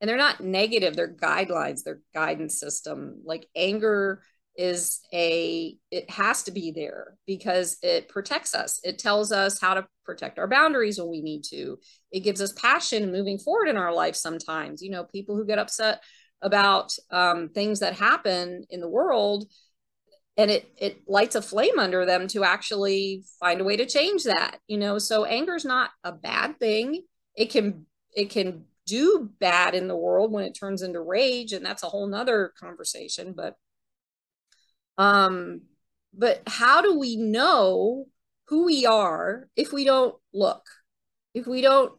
and 0.00 0.08
they're 0.08 0.16
not 0.16 0.40
negative. 0.40 0.94
They're 0.94 1.12
guidelines. 1.14 1.82
They're 1.82 2.02
guidance 2.14 2.60
system. 2.60 3.22
Like 3.24 3.48
anger 3.56 4.22
is 4.58 5.00
a 5.14 5.76
it 5.92 6.10
has 6.10 6.42
to 6.42 6.50
be 6.50 6.72
there 6.72 7.16
because 7.28 7.78
it 7.80 8.08
protects 8.08 8.56
us 8.56 8.80
it 8.82 8.98
tells 8.98 9.30
us 9.30 9.60
how 9.60 9.72
to 9.72 9.86
protect 10.04 10.36
our 10.36 10.48
boundaries 10.48 10.98
when 10.98 11.08
we 11.08 11.22
need 11.22 11.44
to 11.44 11.78
it 12.10 12.20
gives 12.20 12.40
us 12.40 12.52
passion 12.54 13.12
moving 13.12 13.38
forward 13.38 13.68
in 13.68 13.76
our 13.76 13.94
life 13.94 14.16
sometimes 14.16 14.82
you 14.82 14.90
know 14.90 15.04
people 15.04 15.36
who 15.36 15.46
get 15.46 15.60
upset 15.60 16.02
about 16.42 16.92
um, 17.10 17.48
things 17.50 17.80
that 17.80 17.94
happen 17.94 18.64
in 18.68 18.80
the 18.80 18.88
world 18.88 19.46
and 20.38 20.50
it 20.50 20.72
it 20.78 21.02
lights 21.06 21.34
a 21.34 21.42
flame 21.42 21.78
under 21.78 22.06
them 22.06 22.26
to 22.28 22.44
actually 22.44 23.24
find 23.38 23.60
a 23.60 23.64
way 23.64 23.76
to 23.76 23.84
change 23.84 24.24
that 24.24 24.58
you 24.66 24.78
know? 24.78 24.98
So 24.98 25.26
anger 25.26 25.56
is 25.56 25.66
not 25.66 25.90
a 26.02 26.12
bad 26.12 26.58
thing. 26.58 27.02
It 27.36 27.50
can 27.50 27.84
it 28.16 28.30
can 28.30 28.64
do 28.86 29.28
bad 29.38 29.74
in 29.74 29.86
the 29.86 29.96
world 29.96 30.32
when 30.32 30.44
it 30.44 30.54
turns 30.58 30.80
into 30.80 31.00
rage 31.00 31.52
and 31.52 31.66
that's 31.66 31.82
a 31.82 31.88
whole 31.88 32.06
nother 32.06 32.54
conversation 32.58 33.34
but 33.36 33.54
um, 34.98 35.62
but 36.12 36.42
how 36.46 36.82
do 36.82 36.98
we 36.98 37.16
know 37.16 38.06
who 38.48 38.64
we 38.64 38.84
are 38.84 39.48
if 39.56 39.72
we 39.72 39.84
don't 39.84 40.16
look, 40.34 40.66
if 41.34 41.46
we 41.46 41.62
don't 41.62 41.92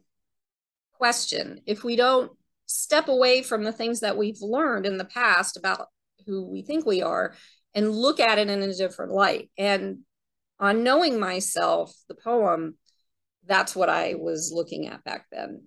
question, 0.93 1.61
if 1.65 1.83
we 1.83 1.95
don't 1.95 2.31
step 2.65 3.07
away 3.07 3.41
from 3.41 3.63
the 3.63 3.71
things 3.71 4.01
that 4.01 4.17
we've 4.17 4.41
learned 4.41 4.85
in 4.85 4.97
the 4.97 5.05
past 5.05 5.57
about 5.57 5.87
who 6.25 6.45
we 6.45 6.61
think 6.61 6.85
we 6.85 7.01
are 7.01 7.33
and 7.73 7.91
look 7.91 8.19
at 8.19 8.37
it 8.37 8.49
in 8.49 8.61
a 8.61 8.73
different 8.73 9.11
light? 9.11 9.49
And 9.57 9.99
on 10.59 10.83
knowing 10.83 11.19
myself, 11.19 11.93
the 12.07 12.15
poem, 12.15 12.77
that's 13.45 13.75
what 13.75 13.89
I 13.89 14.15
was 14.15 14.51
looking 14.53 14.87
at 14.87 15.03
back 15.03 15.25
then 15.31 15.63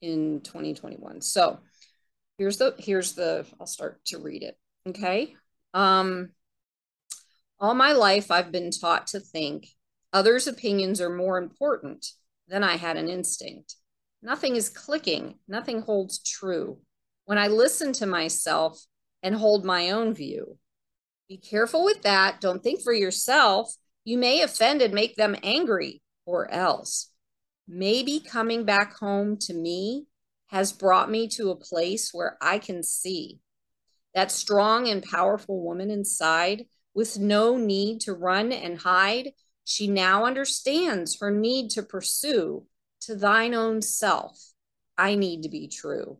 in 0.00 0.40
2021. 0.42 1.20
So 1.20 1.58
here's 2.38 2.58
the 2.58 2.74
here's 2.78 3.14
the 3.14 3.46
I'll 3.58 3.66
start 3.66 4.04
to 4.06 4.18
read 4.18 4.42
it. 4.42 4.56
Okay. 4.88 5.34
Um 5.74 6.30
all 7.58 7.74
my 7.74 7.92
life, 7.92 8.30
I've 8.30 8.52
been 8.52 8.70
taught 8.70 9.06
to 9.08 9.20
think 9.20 9.68
others' 10.12 10.46
opinions 10.46 11.00
are 11.00 11.14
more 11.14 11.38
important 11.38 12.06
than 12.48 12.62
I 12.62 12.76
had 12.76 12.96
an 12.96 13.08
instinct. 13.08 13.76
Nothing 14.22 14.56
is 14.56 14.68
clicking, 14.68 15.38
nothing 15.48 15.80
holds 15.80 16.18
true. 16.22 16.78
When 17.24 17.38
I 17.38 17.48
listen 17.48 17.92
to 17.94 18.06
myself 18.06 18.78
and 19.22 19.34
hold 19.34 19.64
my 19.64 19.90
own 19.90 20.14
view, 20.14 20.58
be 21.28 21.36
careful 21.38 21.84
with 21.84 22.02
that. 22.02 22.40
Don't 22.40 22.62
think 22.62 22.82
for 22.82 22.92
yourself. 22.92 23.74
You 24.04 24.18
may 24.18 24.42
offend 24.42 24.82
and 24.82 24.94
make 24.94 25.16
them 25.16 25.36
angry, 25.42 26.02
or 26.24 26.50
else. 26.50 27.10
Maybe 27.66 28.20
coming 28.20 28.64
back 28.64 28.96
home 28.96 29.36
to 29.38 29.54
me 29.54 30.06
has 30.48 30.72
brought 30.72 31.10
me 31.10 31.26
to 31.28 31.50
a 31.50 31.56
place 31.56 32.10
where 32.12 32.38
I 32.40 32.58
can 32.58 32.82
see 32.82 33.40
that 34.14 34.30
strong 34.30 34.88
and 34.88 35.02
powerful 35.02 35.62
woman 35.62 35.90
inside 35.90 36.66
with 36.94 37.18
no 37.18 37.58
need 37.58 38.00
to 38.00 38.14
run 38.14 38.50
and 38.50 38.78
hide, 38.78 39.32
she 39.64 39.86
now 39.86 40.24
understands 40.24 41.18
her 41.20 41.30
need 41.30 41.68
to 41.72 41.82
pursue 41.82 42.64
to 43.02 43.14
thine 43.14 43.52
own 43.52 43.82
self. 43.82 44.52
I 44.96 45.16
need 45.16 45.42
to 45.42 45.50
be 45.50 45.68
true. 45.68 46.18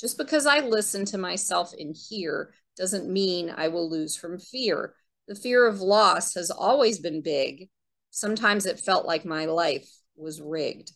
Just 0.00 0.18
because 0.18 0.46
I 0.46 0.58
listen 0.58 1.04
to 1.06 1.18
myself 1.18 1.72
in 1.74 1.94
here 1.94 2.52
doesn't 2.76 3.10
mean 3.10 3.52
I 3.56 3.68
will 3.68 3.88
lose 3.88 4.16
from 4.16 4.38
fear. 4.38 4.94
The 5.28 5.34
fear 5.34 5.66
of 5.66 5.80
loss 5.80 6.34
has 6.34 6.50
always 6.50 6.98
been 6.98 7.22
big. 7.22 7.68
Sometimes 8.10 8.66
it 8.66 8.80
felt 8.80 9.06
like 9.06 9.24
my 9.24 9.46
life 9.46 9.88
was 10.16 10.40
rigged. 10.40 10.92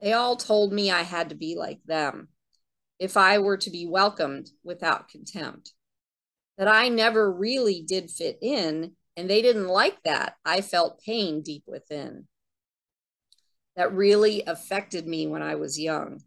They 0.00 0.12
all 0.12 0.36
told 0.36 0.72
me 0.72 0.90
I 0.90 1.02
had 1.02 1.30
to 1.30 1.34
be 1.34 1.56
like 1.56 1.80
them 1.84 2.28
if 2.98 3.16
I 3.16 3.38
were 3.38 3.56
to 3.58 3.70
be 3.70 3.86
welcomed 3.86 4.50
without 4.64 5.08
contempt 5.08 5.72
that 6.58 6.68
I 6.68 6.88
never 6.88 7.32
really 7.32 7.82
did 7.86 8.10
fit 8.10 8.36
in, 8.42 8.92
and 9.16 9.30
they 9.30 9.40
didn't 9.40 9.68
like 9.68 10.02
that. 10.02 10.34
I 10.44 10.60
felt 10.60 11.00
pain 11.00 11.40
deep 11.40 11.62
within. 11.66 12.26
That 13.76 13.94
really 13.94 14.42
affected 14.44 15.06
me 15.06 15.28
when 15.28 15.40
I 15.40 15.54
was 15.54 15.78
young 15.78 16.20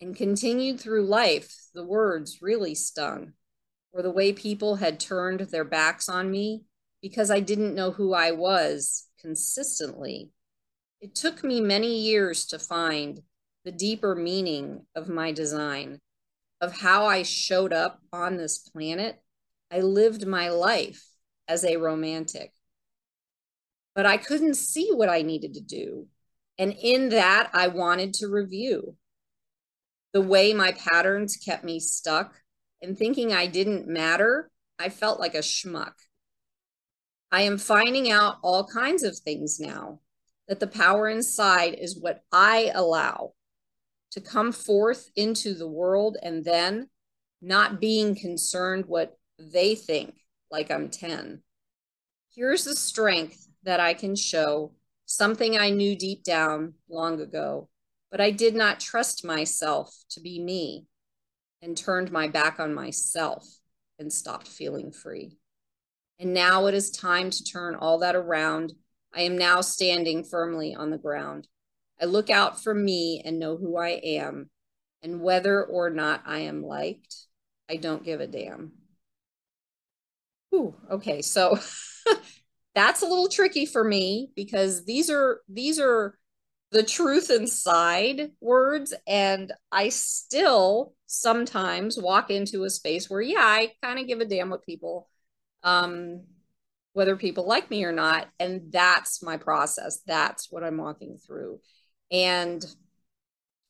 and 0.00 0.16
continued 0.16 0.80
through 0.80 1.06
life. 1.06 1.52
The 1.74 1.84
words 1.84 2.38
really 2.40 2.76
stung, 2.76 3.32
or 3.92 4.02
the 4.02 4.10
way 4.10 4.32
people 4.32 4.76
had 4.76 4.98
turned 4.98 5.40
their 5.40 5.64
backs 5.64 6.08
on 6.08 6.30
me 6.30 6.62
because 7.00 7.30
I 7.30 7.40
didn't 7.40 7.74
know 7.74 7.90
who 7.90 8.14
I 8.14 8.30
was 8.30 9.08
consistently. 9.20 10.30
It 11.00 11.14
took 11.14 11.42
me 11.42 11.60
many 11.60 12.00
years 12.00 12.46
to 12.46 12.58
find 12.58 13.22
the 13.64 13.72
deeper 13.72 14.14
meaning 14.14 14.86
of 14.94 15.08
my 15.08 15.32
design, 15.32 16.00
of 16.60 16.80
how 16.80 17.06
I 17.06 17.22
showed 17.22 17.72
up 17.72 18.00
on 18.12 18.36
this 18.36 18.58
planet 18.58 19.22
I 19.72 19.80
lived 19.80 20.26
my 20.26 20.50
life 20.50 21.02
as 21.48 21.64
a 21.64 21.78
romantic. 21.78 22.52
But 23.94 24.04
I 24.04 24.18
couldn't 24.18 24.54
see 24.54 24.90
what 24.92 25.08
I 25.08 25.22
needed 25.22 25.54
to 25.54 25.62
do. 25.62 26.08
And 26.58 26.74
in 26.74 27.08
that, 27.08 27.50
I 27.54 27.68
wanted 27.68 28.12
to 28.14 28.28
review 28.28 28.96
the 30.12 30.20
way 30.20 30.52
my 30.52 30.72
patterns 30.72 31.38
kept 31.38 31.64
me 31.64 31.80
stuck 31.80 32.34
and 32.82 32.98
thinking 32.98 33.32
I 33.32 33.46
didn't 33.46 33.86
matter. 33.86 34.50
I 34.78 34.88
felt 34.88 35.20
like 35.20 35.34
a 35.34 35.38
schmuck. 35.38 35.92
I 37.30 37.42
am 37.42 37.56
finding 37.56 38.10
out 38.10 38.36
all 38.42 38.66
kinds 38.66 39.04
of 39.04 39.16
things 39.16 39.58
now 39.58 40.00
that 40.48 40.60
the 40.60 40.66
power 40.66 41.08
inside 41.08 41.74
is 41.80 41.98
what 41.98 42.22
I 42.30 42.70
allow 42.74 43.32
to 44.10 44.20
come 44.20 44.52
forth 44.52 45.08
into 45.16 45.54
the 45.54 45.68
world 45.68 46.18
and 46.22 46.44
then 46.44 46.90
not 47.40 47.80
being 47.80 48.14
concerned 48.14 48.84
what 48.86 49.16
they 49.38 49.74
think 49.74 50.14
like 50.50 50.70
I'm 50.70 50.90
10. 50.90 51.42
Here's 52.34 52.64
the 52.64 52.76
strength 52.76 53.48
that 53.62 53.80
I 53.80 53.94
can 53.94 54.14
show, 54.14 54.72
something 55.06 55.56
I 55.56 55.70
knew 55.70 55.96
deep 55.96 56.24
down 56.24 56.74
long 56.90 57.20
ago, 57.20 57.68
but 58.10 58.20
I 58.20 58.30
did 58.30 58.54
not 58.54 58.80
trust 58.80 59.24
myself 59.24 59.94
to 60.10 60.20
be 60.20 60.38
me 60.38 60.86
and 61.62 61.76
turned 61.76 62.10
my 62.10 62.28
back 62.28 62.60
on 62.60 62.74
myself 62.74 63.46
and 63.98 64.12
stopped 64.12 64.48
feeling 64.48 64.92
free. 64.92 65.38
And 66.18 66.34
now 66.34 66.66
it 66.66 66.74
is 66.74 66.90
time 66.90 67.30
to 67.30 67.44
turn 67.44 67.76
all 67.76 68.00
that 68.00 68.16
around. 68.16 68.72
I 69.14 69.22
am 69.22 69.38
now 69.38 69.60
standing 69.60 70.24
firmly 70.24 70.74
on 70.74 70.90
the 70.90 70.98
ground. 70.98 71.46
I 72.00 72.06
look 72.06 72.30
out 72.30 72.62
for 72.62 72.74
me 72.74 73.22
and 73.24 73.38
know 73.38 73.56
who 73.56 73.76
I 73.76 73.90
am. 73.90 74.50
And 75.02 75.20
whether 75.20 75.64
or 75.64 75.90
not 75.90 76.22
I 76.26 76.40
am 76.40 76.62
liked, 76.62 77.14
I 77.68 77.76
don't 77.76 78.04
give 78.04 78.20
a 78.20 78.26
damn. 78.26 78.72
Ooh, 80.54 80.74
okay, 80.90 81.22
so 81.22 81.58
that's 82.74 83.02
a 83.02 83.06
little 83.06 83.28
tricky 83.28 83.66
for 83.66 83.82
me 83.82 84.30
because 84.36 84.84
these 84.84 85.10
are 85.10 85.40
these 85.48 85.80
are 85.80 86.18
the 86.72 86.82
truth 86.82 87.30
inside 87.30 88.32
words 88.40 88.94
and 89.06 89.52
I 89.70 89.90
still 89.90 90.94
sometimes 91.06 91.98
walk 91.98 92.30
into 92.30 92.64
a 92.64 92.70
space 92.70 93.08
where 93.08 93.20
yeah, 93.20 93.40
I 93.40 93.72
kind 93.82 93.98
of 93.98 94.06
give 94.06 94.20
a 94.20 94.24
damn 94.24 94.50
what 94.50 94.64
people 94.64 95.08
um 95.62 96.24
whether 96.94 97.16
people 97.16 97.46
like 97.46 97.70
me 97.70 97.84
or 97.84 97.92
not 97.92 98.28
and 98.40 98.72
that's 98.72 99.22
my 99.22 99.36
process. 99.36 100.00
That's 100.06 100.50
what 100.50 100.64
I'm 100.64 100.78
walking 100.78 101.18
through. 101.24 101.60
And 102.10 102.64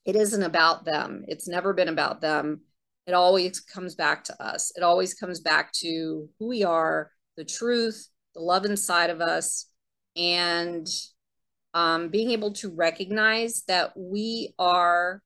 it 0.05 0.17
isn't 0.17 0.43
about 0.43 0.85
them. 0.85 1.25
It's 1.29 1.47
never 1.47 1.73
been 1.73 1.89
about 1.89 2.21
them 2.21 2.63
it 3.07 3.15
always 3.15 3.61
comes 3.61 3.95
back 3.95 4.25
to 4.25 4.43
us. 4.43 4.73
It 4.77 4.83
always 4.83 5.15
comes 5.15 5.41
back 5.41 5.73
to 5.75 6.29
who 6.39 6.47
we 6.47 6.63
are, 6.63 7.11
the 7.37 7.45
truth, 7.45 8.09
the 8.35 8.41
love 8.41 8.65
inside 8.65 9.11
of 9.11 9.21
us, 9.21 9.67
and 10.17 10.87
um, 11.75 12.09
being 12.09 12.31
able 12.31 12.53
to 12.55 12.69
recognize 12.69 13.63
that 13.69 13.93
we 13.97 14.55
are, 14.59 15.23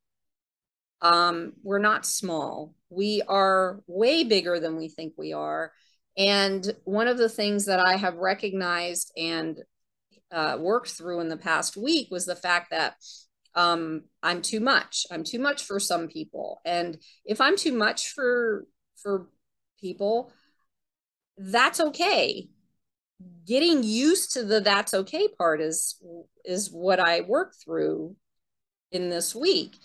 um, 1.03 1.53
we're 1.63 1.79
not 1.79 2.07
small. 2.07 2.75
We 2.91 3.23
are 3.27 3.81
way 3.87 4.25
bigger 4.25 4.61
than 4.61 4.77
we 4.77 4.89
think 4.89 5.15
we 5.17 5.33
are. 5.33 5.73
And 6.17 6.67
one 6.85 7.09
of 7.09 7.19
the 7.19 7.29
things 7.29 7.67
that 7.67 7.81
I 7.81 7.97
have 7.97 8.17
recognized 8.17 9.13
and 9.17 9.59
uh, 10.31 10.57
worked 10.59 10.91
through 10.91 11.21
in 11.21 11.29
the 11.29 11.37
past 11.37 11.77
week 11.77 12.09
was 12.11 12.27
the 12.27 12.37
fact 12.37 12.71
that 12.71 12.97
um, 13.55 14.03
I'm 14.23 14.43
too 14.43 14.61
much. 14.61 15.07
I'm 15.11 15.25
too 15.25 15.39
much 15.39 15.65
for 15.65 15.81
some 15.81 16.09
people. 16.09 16.61
And 16.65 16.99
if 17.25 17.41
I'm 17.41 17.57
too 17.57 17.73
much 17.73 18.13
for 18.13 18.67
for 18.97 19.29
people, 19.81 20.33
that's 21.39 21.81
okay. 21.81 22.49
Getting 23.47 23.83
used 23.83 24.33
to 24.33 24.45
the 24.45 24.61
that's 24.61 24.93
okay 24.93 25.29
part 25.39 25.61
is 25.61 26.03
is 26.45 26.71
what 26.71 27.01
I 27.01 27.23
work 27.23 27.55
through 27.65 28.17
in 28.93 29.11
this 29.11 29.35
week. 29.35 29.77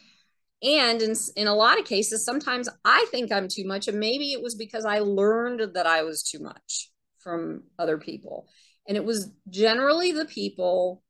And 0.64 1.02
in, 1.02 1.16
in 1.36 1.48
a 1.48 1.56
lot 1.56 1.80
of 1.80 1.86
cases, 1.86 2.24
sometimes 2.24 2.70
I 2.86 3.08
think 3.10 3.32
I'm 3.32 3.48
too 3.48 3.66
much. 3.66 3.88
And 3.88 4.00
maybe 4.00 4.32
it 4.32 4.44
was 4.44 4.56
because 4.56 4.86
I 4.86 5.00
learned 5.00 5.74
that 5.74 5.88
I 5.88 6.04
was 6.04 6.22
too 6.22 6.40
much 6.40 6.92
from 7.20 7.64
other 7.80 7.98
people. 7.98 8.48
And 8.88 8.96
it 8.96 9.04
was 9.04 9.32
generally 9.50 10.12
the 10.12 10.26
people 10.26 11.02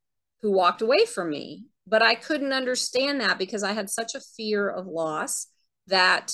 who 0.42 0.51
walked 0.51 0.82
away 0.82 1.06
from 1.06 1.30
me. 1.30 1.66
But 1.86 2.01
I 2.01 2.16
couldn't 2.16 2.54
understand 2.54 3.20
that 3.20 3.38
because 3.38 3.63
I 3.63 3.74
had 3.74 3.90
such 3.90 4.16
a 4.16 4.22
fear 4.22 4.70
of 4.70 4.88
loss 4.88 5.48
that 5.88 6.34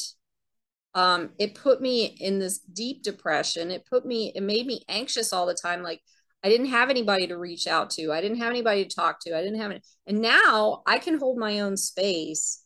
um, 0.98 1.30
it 1.38 1.54
put 1.54 1.80
me 1.80 2.06
in 2.06 2.39
this 2.39 2.58
deep 2.58 3.04
depression. 3.04 3.70
It 3.70 3.86
put 3.86 4.04
me, 4.04 4.32
it 4.36 4.42
made 4.42 4.66
me 4.66 4.84
anxious 4.89 5.32
all 5.32 5.46
the 5.46 5.54
time. 5.54 5.84
Like 5.84 6.01
I 6.44 6.50
didn't 6.50 6.72
have 6.72 6.89
anybody 6.89 7.27
to 7.27 7.38
reach 7.38 7.68
out 7.68 7.92
to. 7.92 8.12
I 8.12 8.20
didn't 8.20 8.39
have 8.39 8.50
anybody 8.50 8.84
to 8.84 8.96
talk 8.96 9.20
to. 9.22 9.38
I 9.38 9.44
didn't 9.44 9.60
have 9.60 9.70
any. 9.70 9.82
And 10.08 10.24
now 10.24 10.82
I 10.88 10.98
can 10.98 11.20
hold 11.20 11.38
my 11.38 11.60
own 11.60 11.77
space 11.77 12.63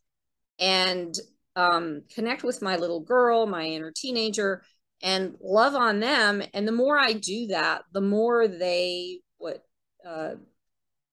and 0.59 1.13
um, 1.57 2.03
connect 2.15 2.45
with 2.45 2.61
my 2.61 2.77
little 2.77 3.01
girl, 3.01 3.47
my 3.47 3.65
inner 3.65 3.91
teenager, 3.93 4.63
and 5.03 5.35
love 5.41 5.75
on 5.75 5.99
them. 5.99 6.41
And 6.53 6.65
the 6.65 6.71
more 6.71 6.97
I 6.97 7.11
do 7.11 7.47
that, 7.47 7.81
the 7.91 7.99
more 7.99 8.47
they, 8.47 9.19
what, 9.39 9.61
uh, 10.07 10.35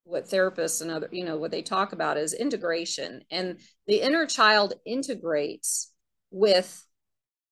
what 0.05 0.29
therapists 0.29 0.83
and 0.83 0.93
other, 0.93 1.09
you 1.11 1.25
know, 1.25 1.37
what 1.37 1.51
they 1.51 1.63
talk 1.63 1.93
about 1.93 2.17
is 2.17 2.33
integration. 2.33 3.23
And 3.29 3.59
the 3.89 4.03
inner 4.03 4.25
child 4.25 4.75
integrates 4.87 5.91
with 6.31 6.85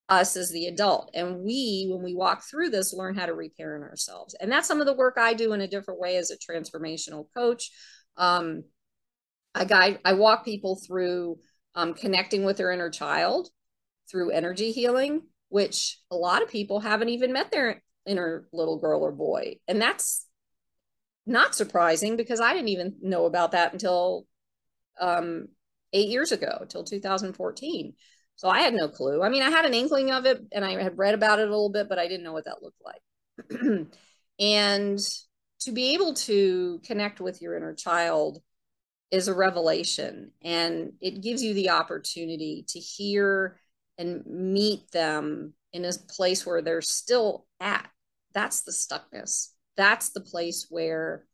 us 0.09 0.37
as 0.37 0.51
the 0.51 0.67
adult. 0.67 1.11
And 1.13 1.39
we, 1.39 1.89
when 1.91 2.03
we 2.03 2.15
walk 2.15 2.43
through 2.43 2.69
this, 2.69 2.93
learn 2.93 3.15
how 3.15 3.25
to 3.25 3.33
reparent 3.33 3.83
ourselves. 3.83 4.35
And 4.39 4.51
that's 4.51 4.67
some 4.67 4.79
of 4.79 4.85
the 4.85 4.93
work 4.93 5.17
I 5.17 5.33
do 5.33 5.53
in 5.53 5.61
a 5.61 5.67
different 5.67 5.99
way 5.99 6.17
as 6.17 6.31
a 6.31 6.37
transformational 6.37 7.25
coach. 7.35 7.71
Um, 8.15 8.63
I 9.53 9.65
guide, 9.65 9.99
I 10.05 10.13
walk 10.13 10.45
people 10.45 10.79
through 10.87 11.39
um, 11.75 11.93
connecting 11.93 12.43
with 12.43 12.57
their 12.57 12.71
inner 12.71 12.89
child 12.89 13.49
through 14.09 14.31
energy 14.31 14.71
healing, 14.71 15.23
which 15.49 15.99
a 16.09 16.15
lot 16.15 16.41
of 16.41 16.49
people 16.49 16.79
haven't 16.79 17.09
even 17.09 17.33
met 17.33 17.51
their 17.51 17.83
inner 18.05 18.47
little 18.53 18.79
girl 18.79 19.01
or 19.01 19.11
boy. 19.11 19.57
And 19.67 19.81
that's 19.81 20.25
not 21.25 21.55
surprising 21.55 22.15
because 22.15 22.39
I 22.39 22.53
didn't 22.53 22.69
even 22.69 22.95
know 23.01 23.25
about 23.25 23.51
that 23.51 23.73
until 23.73 24.25
um, 24.99 25.49
eight 25.91 26.09
years 26.09 26.31
ago, 26.31 26.65
till 26.69 26.83
2014. 26.83 27.93
So 28.37 28.49
I 28.49 28.61
had 28.61 28.73
no 28.75 28.87
clue. 28.87 29.23
I 29.23 29.29
mean, 29.29 29.41
I 29.41 29.49
had 29.49 29.65
an 29.65 29.73
inkling 29.73 30.11
of 30.11 30.25
it 30.25 30.41
and 30.51 30.63
I 30.63 30.81
had 30.81 30.97
read 30.97 31.15
about 31.15 31.39
it 31.39 31.47
a 31.47 31.51
little 31.51 31.71
bit, 31.71 31.89
but 31.89 31.99
I 31.99 32.07
didn't 32.07 32.23
know 32.23 32.33
what 32.33 32.45
that 32.45 32.61
looked 32.61 32.81
like. 32.85 33.87
and 34.39 34.99
to 35.61 35.71
be 35.71 35.95
able 35.95 36.13
to 36.13 36.79
connect 36.85 37.19
with 37.19 37.41
your 37.41 37.57
inner 37.57 37.73
child 37.73 38.41
is 39.09 39.27
a 39.27 39.33
revelation 39.33 40.31
and 40.43 40.93
it 41.01 41.21
gives 41.21 41.41
you 41.41 41.55
the 41.55 41.71
opportunity 41.71 42.63
to 42.67 42.79
hear 42.79 43.59
and 43.97 44.23
meet 44.27 44.91
them 44.91 45.53
in 45.73 45.83
a 45.83 45.91
place 46.07 46.45
where 46.45 46.61
they're 46.61 46.81
still 46.81 47.47
at. 47.59 47.89
That's 48.33 48.61
the 48.61 48.71
stuckness. 48.71 49.49
That's 49.75 50.09
the 50.09 50.21
place 50.21 50.67
where 50.69 51.25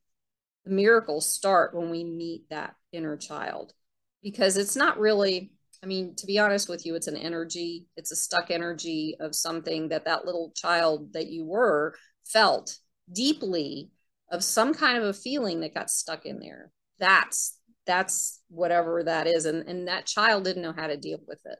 the 0.63 0.71
miracles 0.71 1.25
start 1.25 1.75
when 1.75 1.89
we 1.89 2.05
meet 2.05 2.49
that 2.49 2.75
inner 2.93 3.17
child 3.17 3.73
because 4.21 4.55
it's 4.55 4.77
not 4.77 4.99
really 4.99 5.51
I 5.83 5.85
mean, 5.85 6.15
to 6.15 6.25
be 6.25 6.39
honest 6.39 6.69
with 6.69 6.85
you, 6.85 6.95
it's 6.95 7.07
an 7.07 7.17
energy, 7.17 7.87
it's 7.97 8.11
a 8.11 8.15
stuck 8.15 8.51
energy 8.51 9.17
of 9.19 9.35
something 9.35 9.89
that 9.89 10.05
that 10.05 10.25
little 10.25 10.53
child 10.55 11.11
that 11.11 11.27
you 11.27 11.45
were 11.45 11.93
felt 12.23 12.77
deeply 13.11 13.91
of 14.31 14.45
some 14.45 14.73
kind 14.73 14.97
of 14.97 15.03
a 15.03 15.13
feeling 15.13 15.59
that 15.59 15.73
got 15.73 15.89
stuck 15.89 16.25
in 16.25 16.39
there. 16.39 16.71
That's 16.99 17.59
that's 17.85 18.39
whatever 18.49 19.03
that 19.03 19.27
is 19.27 19.45
and 19.45 19.67
and 19.67 19.89
that 19.89 20.05
child 20.05 20.45
didn't 20.45 20.61
know 20.61 20.71
how 20.71 20.87
to 20.87 20.95
deal 20.95 21.19
with 21.27 21.41
it. 21.45 21.59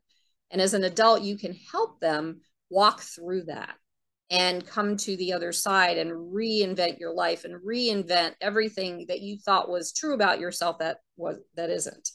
And 0.52 0.62
as 0.62 0.74
an 0.74 0.86
adult, 0.86 1.22
you 1.22 1.38
can 1.38 1.54
help 1.72 2.00
them 2.00 2.42
walk 2.70 3.02
through 3.02 3.44
that 3.46 3.76
and 4.30 4.66
come 4.66 4.96
to 4.96 5.18
the 5.18 5.34
other 5.34 5.52
side 5.52 5.98
and 5.98 6.12
reinvent 6.12 6.98
your 6.98 7.14
life 7.14 7.44
and 7.44 7.62
reinvent 7.62 8.36
everything 8.40 9.06
that 9.10 9.20
you 9.20 9.38
thought 9.38 9.70
was 9.70 9.92
true 9.92 10.14
about 10.14 10.40
yourself 10.40 10.80
that 10.80 11.00
was 11.18 11.40
that 11.56 11.70
isn't. 11.70 12.10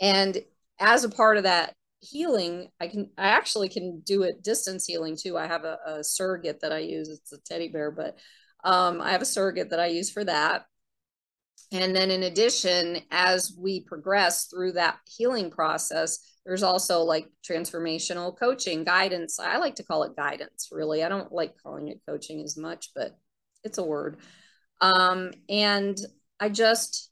And 0.00 0.38
as 0.80 1.04
a 1.04 1.08
part 1.08 1.36
of 1.36 1.44
that 1.44 1.74
healing 2.00 2.68
i 2.80 2.86
can 2.86 3.10
i 3.18 3.28
actually 3.28 3.68
can 3.68 4.00
do 4.00 4.22
it 4.22 4.42
distance 4.42 4.86
healing 4.86 5.16
too. 5.16 5.36
I 5.36 5.46
have 5.46 5.64
a, 5.64 5.78
a 5.86 6.04
surrogate 6.04 6.60
that 6.60 6.72
i 6.72 6.78
use. 6.78 7.08
It's 7.08 7.32
a 7.32 7.38
teddy 7.38 7.68
bear 7.68 7.90
but 7.90 8.16
um, 8.64 9.00
i 9.00 9.10
have 9.10 9.22
a 9.22 9.26
surrogate 9.26 9.70
that 9.70 9.80
i 9.80 9.86
use 9.86 10.10
for 10.10 10.24
that. 10.24 10.66
And 11.72 11.94
then 11.94 12.10
in 12.10 12.22
addition 12.22 13.00
as 13.10 13.54
we 13.58 13.80
progress 13.80 14.46
through 14.46 14.72
that 14.72 14.98
healing 15.06 15.50
process 15.50 16.20
there's 16.46 16.62
also 16.62 17.00
like 17.00 17.28
transformational 17.46 18.34
coaching 18.38 18.82
guidance. 18.84 19.38
I 19.38 19.58
like 19.58 19.74
to 19.74 19.82
call 19.82 20.04
it 20.04 20.16
guidance 20.16 20.68
really. 20.72 21.04
I 21.04 21.10
don't 21.10 21.30
like 21.30 21.60
calling 21.62 21.88
it 21.88 22.00
coaching 22.08 22.40
as 22.42 22.56
much 22.56 22.90
but 22.94 23.18
it's 23.64 23.78
a 23.78 23.84
word. 23.84 24.18
Um, 24.80 25.32
and 25.48 25.98
i 26.38 26.48
just 26.48 27.10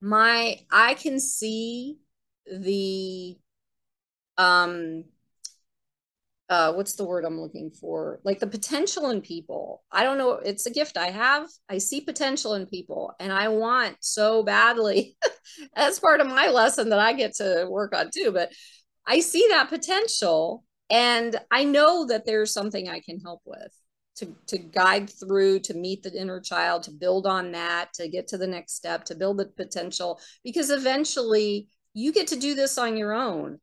my 0.00 0.60
i 0.70 0.94
can 0.94 1.18
see 1.18 1.98
the 2.50 3.36
um 4.36 5.04
uh 6.48 6.72
what's 6.72 6.94
the 6.94 7.04
word 7.04 7.24
i'm 7.24 7.40
looking 7.40 7.70
for? 7.70 8.20
Like 8.24 8.38
the 8.38 8.46
potential 8.46 9.10
in 9.10 9.20
people. 9.20 9.84
I 9.90 10.02
don't 10.04 10.18
know 10.18 10.32
it's 10.32 10.66
a 10.66 10.70
gift 10.70 10.96
i 10.96 11.10
have. 11.10 11.48
I 11.68 11.78
see 11.78 12.00
potential 12.00 12.54
in 12.54 12.66
people 12.66 13.14
and 13.20 13.32
i 13.32 13.48
want 13.48 13.96
so 14.00 14.42
badly 14.42 15.16
that's 15.74 16.00
part 16.00 16.20
of 16.20 16.26
my 16.26 16.48
lesson 16.48 16.90
that 16.90 16.98
i 16.98 17.12
get 17.12 17.34
to 17.36 17.66
work 17.68 17.94
on 17.94 18.10
too 18.14 18.30
but 18.32 18.52
i 19.06 19.20
see 19.20 19.46
that 19.50 19.68
potential 19.68 20.64
and 20.90 21.36
i 21.50 21.64
know 21.64 22.06
that 22.06 22.26
there's 22.26 22.52
something 22.52 22.88
i 22.88 23.00
can 23.00 23.20
help 23.20 23.40
with 23.44 23.72
to, 24.16 24.34
to 24.48 24.58
guide 24.58 25.08
through 25.08 25.60
to 25.60 25.74
meet 25.74 26.02
the 26.02 26.12
inner 26.12 26.40
child 26.40 26.82
to 26.82 26.90
build 26.90 27.26
on 27.26 27.52
that 27.52 27.92
to 27.94 28.08
get 28.08 28.28
to 28.28 28.38
the 28.38 28.46
next 28.46 28.74
step 28.74 29.04
to 29.04 29.14
build 29.14 29.38
the 29.38 29.46
potential 29.46 30.20
because 30.44 30.70
eventually 30.70 31.68
you 31.94 32.12
get 32.12 32.28
to 32.28 32.36
do 32.38 32.54
this 32.54 32.78
on 32.78 32.96
your 32.96 33.12
own. 33.12 33.58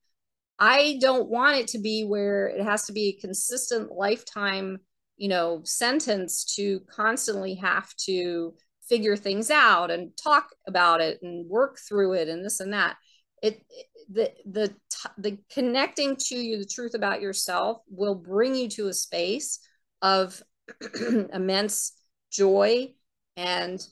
I 0.57 0.97
don't 1.01 1.29
want 1.29 1.57
it 1.57 1.67
to 1.69 1.79
be 1.79 2.05
where 2.05 2.47
it 2.47 2.63
has 2.63 2.85
to 2.85 2.93
be 2.93 3.09
a 3.09 3.21
consistent 3.21 3.91
lifetime, 3.91 4.79
you 5.17 5.27
know, 5.27 5.61
sentence 5.63 6.55
to 6.55 6.81
constantly 6.89 7.55
have 7.55 7.93
to 8.05 8.53
figure 8.87 9.17
things 9.17 9.49
out 9.49 9.91
and 9.91 10.15
talk 10.15 10.49
about 10.67 11.01
it 11.01 11.19
and 11.21 11.49
work 11.49 11.77
through 11.79 12.13
it 12.13 12.27
and 12.29 12.43
this 12.43 12.59
and 12.59 12.73
that. 12.73 12.95
It 13.41 13.61
the 14.09 14.31
the 14.45 14.73
the 15.17 15.37
connecting 15.51 16.15
to 16.15 16.35
you 16.35 16.57
the 16.57 16.65
truth 16.65 16.93
about 16.93 17.21
yourself 17.21 17.81
will 17.89 18.15
bring 18.15 18.55
you 18.55 18.69
to 18.69 18.87
a 18.87 18.93
space 18.93 19.59
of 20.01 20.41
immense 21.33 21.93
joy 22.31 22.93
and 23.35 23.85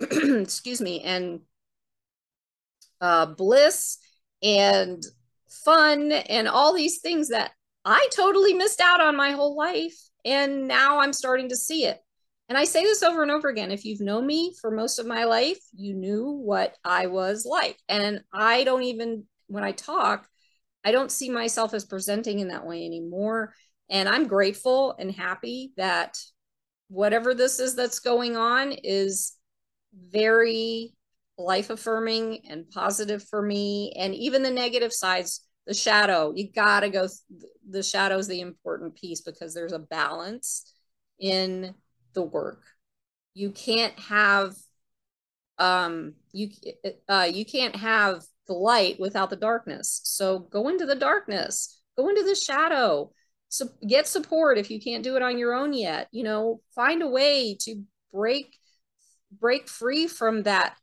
excuse 0.00 0.80
me 0.80 1.02
and 1.02 1.40
uh, 3.00 3.26
bliss 3.26 3.98
and 4.42 5.02
fun 5.64 6.12
and 6.12 6.48
all 6.48 6.74
these 6.74 7.00
things 7.00 7.28
that 7.28 7.50
I 7.84 8.08
totally 8.14 8.54
missed 8.54 8.80
out 8.80 9.00
on 9.00 9.16
my 9.16 9.30
whole 9.30 9.56
life. 9.56 9.96
And 10.24 10.66
now 10.66 11.00
I'm 11.00 11.12
starting 11.12 11.48
to 11.50 11.56
see 11.56 11.84
it. 11.84 12.00
And 12.48 12.56
I 12.56 12.64
say 12.64 12.82
this 12.82 13.02
over 13.02 13.22
and 13.22 13.30
over 13.30 13.48
again. 13.48 13.70
If 13.70 13.84
you've 13.84 14.00
known 14.00 14.26
me 14.26 14.54
for 14.60 14.70
most 14.70 14.98
of 14.98 15.06
my 15.06 15.24
life, 15.24 15.58
you 15.74 15.94
knew 15.94 16.30
what 16.30 16.74
I 16.84 17.06
was 17.06 17.44
like. 17.44 17.76
And 17.88 18.22
I 18.32 18.64
don't 18.64 18.84
even, 18.84 19.24
when 19.48 19.64
I 19.64 19.72
talk, 19.72 20.28
I 20.84 20.92
don't 20.92 21.10
see 21.10 21.28
myself 21.28 21.74
as 21.74 21.84
presenting 21.84 22.38
in 22.38 22.48
that 22.48 22.66
way 22.66 22.84
anymore. 22.84 23.52
And 23.90 24.08
I'm 24.08 24.28
grateful 24.28 24.94
and 24.98 25.10
happy 25.10 25.72
that 25.76 26.16
whatever 26.88 27.34
this 27.34 27.58
is 27.58 27.74
that's 27.74 27.98
going 27.98 28.36
on 28.36 28.72
is 28.72 29.32
very 29.92 30.92
life 31.38 31.70
affirming 31.70 32.40
and 32.48 32.68
positive 32.70 33.22
for 33.22 33.42
me 33.42 33.92
and 33.98 34.14
even 34.14 34.42
the 34.42 34.50
negative 34.50 34.92
sides 34.92 35.46
the 35.66 35.74
shadow 35.74 36.32
you 36.34 36.50
got 36.50 36.80
to 36.80 36.88
go 36.88 37.06
the 37.68 37.82
shadow 37.82 38.16
is 38.16 38.28
the 38.28 38.40
important 38.40 38.94
piece 38.94 39.20
because 39.20 39.52
there's 39.52 39.72
a 39.72 39.78
balance 39.78 40.72
in 41.18 41.74
the 42.14 42.22
work. 42.22 42.62
You 43.34 43.50
can't 43.50 43.98
have 43.98 44.54
um 45.58 46.12
you 46.32 46.50
uh 47.08 47.28
you 47.32 47.44
can't 47.46 47.74
have 47.76 48.22
the 48.46 48.52
light 48.52 49.00
without 49.00 49.30
the 49.30 49.36
darkness. 49.36 50.00
So 50.04 50.38
go 50.38 50.68
into 50.68 50.86
the 50.86 50.94
darkness 50.94 51.80
go 51.96 52.10
into 52.10 52.22
the 52.24 52.34
shadow. 52.34 53.10
So 53.48 53.68
get 53.88 54.06
support 54.06 54.58
if 54.58 54.70
you 54.70 54.80
can't 54.80 55.02
do 55.02 55.16
it 55.16 55.22
on 55.22 55.38
your 55.38 55.54
own 55.54 55.72
yet. 55.72 56.08
You 56.12 56.24
know 56.24 56.60
find 56.74 57.02
a 57.02 57.08
way 57.08 57.56
to 57.60 57.82
break 58.12 58.58
break 59.40 59.68
free 59.68 60.06
from 60.06 60.42
that 60.44 60.76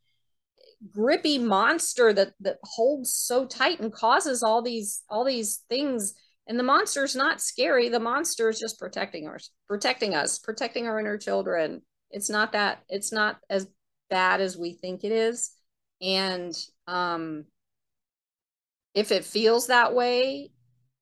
grippy 0.91 1.38
monster 1.38 2.12
that 2.13 2.34
that 2.41 2.58
holds 2.63 3.13
so 3.13 3.46
tight 3.46 3.80
and 3.80 3.93
causes 3.93 4.43
all 4.43 4.62
these 4.62 5.04
all 5.10 5.24
these 5.24 5.63
things 5.69 6.13
And 6.48 6.60
the 6.60 6.63
monster 6.63 7.04
is 7.04 7.15
not 7.15 7.41
scary. 7.41 7.89
The 7.89 8.00
monster 8.00 8.50
is 8.50 8.60
just 8.60 8.80
protecting 8.80 9.28
us, 9.28 9.50
protecting 9.67 10.13
us, 10.13 10.39
protecting 10.39 10.88
our 10.88 11.00
inner 11.00 11.17
children. 11.17 11.82
It's 12.12 12.30
not 12.30 12.52
that, 12.52 12.84
it's 12.89 13.12
not 13.13 13.38
as 13.50 13.67
bad 14.10 14.41
as 14.41 14.58
we 14.58 14.74
think 14.74 15.04
it 15.04 15.12
is. 15.12 15.52
And 16.02 16.54
um, 16.88 17.46
if 18.93 19.12
it 19.12 19.26
feels 19.26 19.67
that 19.67 19.93
way, 19.93 20.52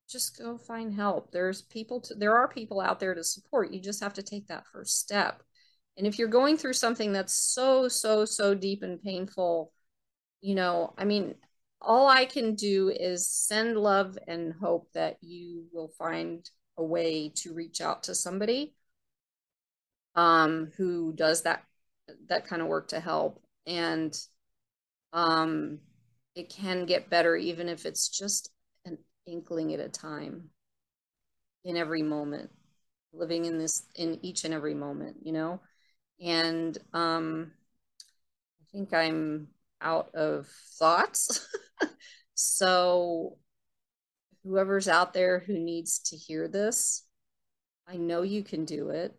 just 0.09 0.37
go 0.37 0.57
find 0.57 0.93
help. 0.93 1.31
There's 1.31 1.61
people 1.63 2.01
to, 2.01 2.15
there 2.15 2.35
are 2.37 2.47
people 2.47 2.79
out 2.79 2.99
there 2.99 3.15
to 3.15 3.23
support. 3.23 3.71
You 3.71 3.79
just 3.81 4.01
have 4.01 4.13
to 4.15 4.23
take 4.23 4.47
that 4.47 4.67
first 4.67 4.99
step. 4.99 5.41
And 5.97 6.07
if 6.07 6.17
you're 6.17 6.27
going 6.27 6.57
through 6.57 6.73
something 6.73 7.11
that's 7.11 7.35
so, 7.35 7.87
so, 7.87 8.25
so 8.25 8.55
deep 8.55 8.81
and 8.83 9.01
painful, 9.01 9.71
you 10.41 10.55
know, 10.55 10.93
I 10.97 11.05
mean, 11.05 11.35
all 11.81 12.07
I 12.07 12.25
can 12.25 12.55
do 12.55 12.89
is 12.89 13.27
send 13.27 13.77
love 13.77 14.17
and 14.27 14.53
hope 14.53 14.89
that 14.93 15.17
you 15.21 15.65
will 15.73 15.89
find 15.97 16.49
a 16.77 16.83
way 16.83 17.29
to 17.35 17.53
reach 17.53 17.81
out 17.81 18.03
to 18.03 18.15
somebody 18.15 18.73
um, 20.15 20.71
who 20.77 21.13
does 21.13 21.43
that 21.43 21.63
that 22.27 22.45
kind 22.45 22.61
of 22.61 22.67
work 22.67 22.89
to 22.89 22.99
help. 22.99 23.41
And 23.65 24.17
um, 25.13 25.79
it 26.35 26.49
can 26.49 26.85
get 26.85 27.09
better 27.09 27.35
even 27.35 27.69
if 27.69 27.85
it's 27.85 28.09
just 28.09 28.49
an 28.85 28.97
inkling 29.25 29.73
at 29.73 29.79
a 29.79 29.89
time 29.89 30.49
in 31.63 31.77
every 31.77 32.01
moment 32.01 32.49
living 33.13 33.45
in 33.45 33.57
this 33.57 33.83
in 33.95 34.17
each 34.23 34.45
and 34.45 34.53
every 34.53 34.73
moment 34.73 35.17
you 35.23 35.31
know 35.31 35.59
and 36.21 36.77
um 36.93 37.51
i 38.61 38.63
think 38.71 38.93
i'm 38.93 39.47
out 39.81 40.13
of 40.13 40.47
thoughts 40.77 41.47
so 42.35 43.37
whoever's 44.43 44.87
out 44.87 45.13
there 45.13 45.39
who 45.39 45.57
needs 45.57 45.99
to 45.99 46.15
hear 46.15 46.47
this 46.47 47.03
i 47.87 47.97
know 47.97 48.21
you 48.21 48.43
can 48.43 48.65
do 48.65 48.89
it 48.89 49.13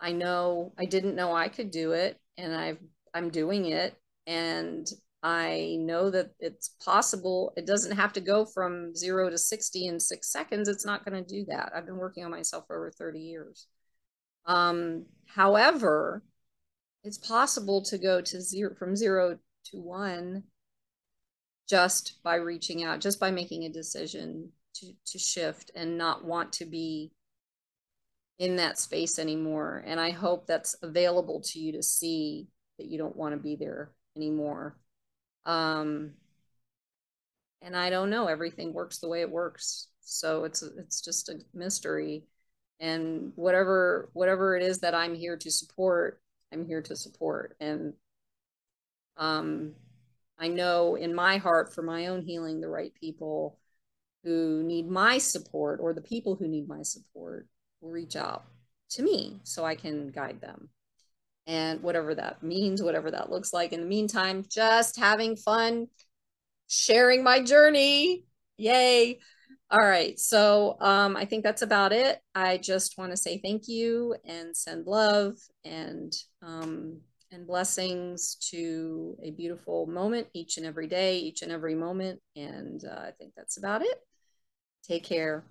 i 0.00 0.12
know 0.12 0.72
i 0.78 0.84
didn't 0.84 1.14
know 1.16 1.34
i 1.34 1.48
could 1.48 1.70
do 1.70 1.92
it 1.92 2.18
and 2.36 2.54
i've 2.54 2.78
i'm 3.14 3.30
doing 3.30 3.66
it 3.66 3.96
and 4.26 4.88
I 5.22 5.76
know 5.78 6.10
that 6.10 6.30
it's 6.40 6.70
possible. 6.84 7.52
It 7.56 7.64
doesn't 7.66 7.96
have 7.96 8.12
to 8.14 8.20
go 8.20 8.44
from 8.44 8.94
zero 8.94 9.30
to 9.30 9.38
60 9.38 9.86
in 9.86 10.00
six 10.00 10.32
seconds. 10.32 10.68
It's 10.68 10.84
not 10.84 11.04
going 11.04 11.22
to 11.22 11.28
do 11.28 11.44
that. 11.48 11.72
I've 11.74 11.86
been 11.86 11.96
working 11.96 12.24
on 12.24 12.32
myself 12.32 12.64
for 12.66 12.76
over 12.76 12.90
30 12.90 13.20
years. 13.20 13.68
Um, 14.46 15.06
however, 15.26 16.24
it's 17.04 17.18
possible 17.18 17.82
to 17.82 17.98
go 17.98 18.20
to 18.20 18.40
zero 18.40 18.74
from 18.74 18.96
zero 18.96 19.38
to 19.66 19.76
one 19.76 20.44
just 21.68 22.22
by 22.22 22.36
reaching 22.36 22.82
out, 22.84 23.00
just 23.00 23.18
by 23.18 23.30
making 23.30 23.64
a 23.64 23.68
decision 23.68 24.50
to, 24.74 24.92
to 25.06 25.18
shift 25.18 25.70
and 25.74 25.98
not 25.98 26.24
want 26.24 26.52
to 26.52 26.64
be 26.64 27.12
in 28.38 28.56
that 28.56 28.78
space 28.78 29.18
anymore. 29.18 29.82
And 29.86 30.00
I 30.00 30.10
hope 30.10 30.46
that's 30.46 30.76
available 30.82 31.40
to 31.46 31.58
you 31.58 31.72
to 31.72 31.82
see 31.82 32.48
that 32.78 32.86
you 32.86 32.98
don't 32.98 33.16
want 33.16 33.34
to 33.34 33.40
be 33.40 33.56
there 33.56 33.92
anymore 34.16 34.76
um, 35.44 36.12
and 37.60 37.76
I 37.76 37.90
don't 37.90 38.10
know, 38.10 38.26
everything 38.26 38.72
works 38.72 38.98
the 38.98 39.08
way 39.08 39.20
it 39.20 39.30
works. 39.30 39.88
So 40.00 40.44
it's, 40.44 40.62
it's 40.62 41.00
just 41.00 41.28
a 41.28 41.40
mystery 41.54 42.24
and 42.80 43.32
whatever, 43.36 44.10
whatever 44.12 44.56
it 44.56 44.62
is 44.62 44.80
that 44.80 44.94
I'm 44.94 45.14
here 45.14 45.36
to 45.36 45.50
support, 45.50 46.20
I'm 46.52 46.66
here 46.66 46.82
to 46.82 46.96
support. 46.96 47.56
And, 47.60 47.94
um, 49.16 49.74
I 50.38 50.48
know 50.48 50.96
in 50.96 51.14
my 51.14 51.36
heart 51.36 51.72
for 51.74 51.82
my 51.82 52.06
own 52.06 52.22
healing, 52.22 52.60
the 52.60 52.68
right 52.68 52.92
people 52.94 53.58
who 54.24 54.62
need 54.62 54.88
my 54.88 55.18
support 55.18 55.80
or 55.80 55.92
the 55.92 56.00
people 56.00 56.34
who 56.34 56.48
need 56.48 56.68
my 56.68 56.82
support 56.82 57.46
will 57.80 57.90
reach 57.90 58.16
out 58.16 58.44
to 58.90 59.02
me 59.02 59.40
so 59.44 59.64
I 59.64 59.74
can 59.74 60.10
guide 60.10 60.40
them 60.40 60.68
and 61.46 61.82
whatever 61.82 62.14
that 62.14 62.42
means, 62.42 62.82
whatever 62.82 63.10
that 63.10 63.30
looks 63.30 63.52
like. 63.52 63.72
In 63.72 63.80
the 63.80 63.86
meantime, 63.86 64.44
just 64.48 64.96
having 64.96 65.36
fun, 65.36 65.88
sharing 66.68 67.24
my 67.24 67.42
journey. 67.42 68.24
Yay. 68.56 69.18
All 69.72 69.78
right. 69.80 70.20
So 70.20 70.76
um, 70.80 71.16
I 71.16 71.24
think 71.24 71.42
that's 71.42 71.62
about 71.62 71.92
it. 71.94 72.20
I 72.34 72.58
just 72.58 72.98
want 72.98 73.10
to 73.10 73.16
say 73.16 73.38
thank 73.38 73.68
you 73.68 74.14
and 74.26 74.54
send 74.54 74.86
love 74.86 75.38
and 75.64 76.12
um, 76.42 77.00
and 77.30 77.46
blessings 77.46 78.34
to 78.50 79.16
a 79.22 79.30
beautiful 79.30 79.86
moment 79.86 80.26
each 80.34 80.58
and 80.58 80.66
every 80.66 80.86
day, 80.86 81.20
each 81.20 81.40
and 81.40 81.50
every 81.50 81.74
moment. 81.74 82.20
And 82.36 82.84
uh, 82.84 83.00
I 83.00 83.12
think 83.18 83.32
that's 83.34 83.56
about 83.56 83.80
it. 83.80 83.98
Take 84.86 85.04
care. 85.04 85.42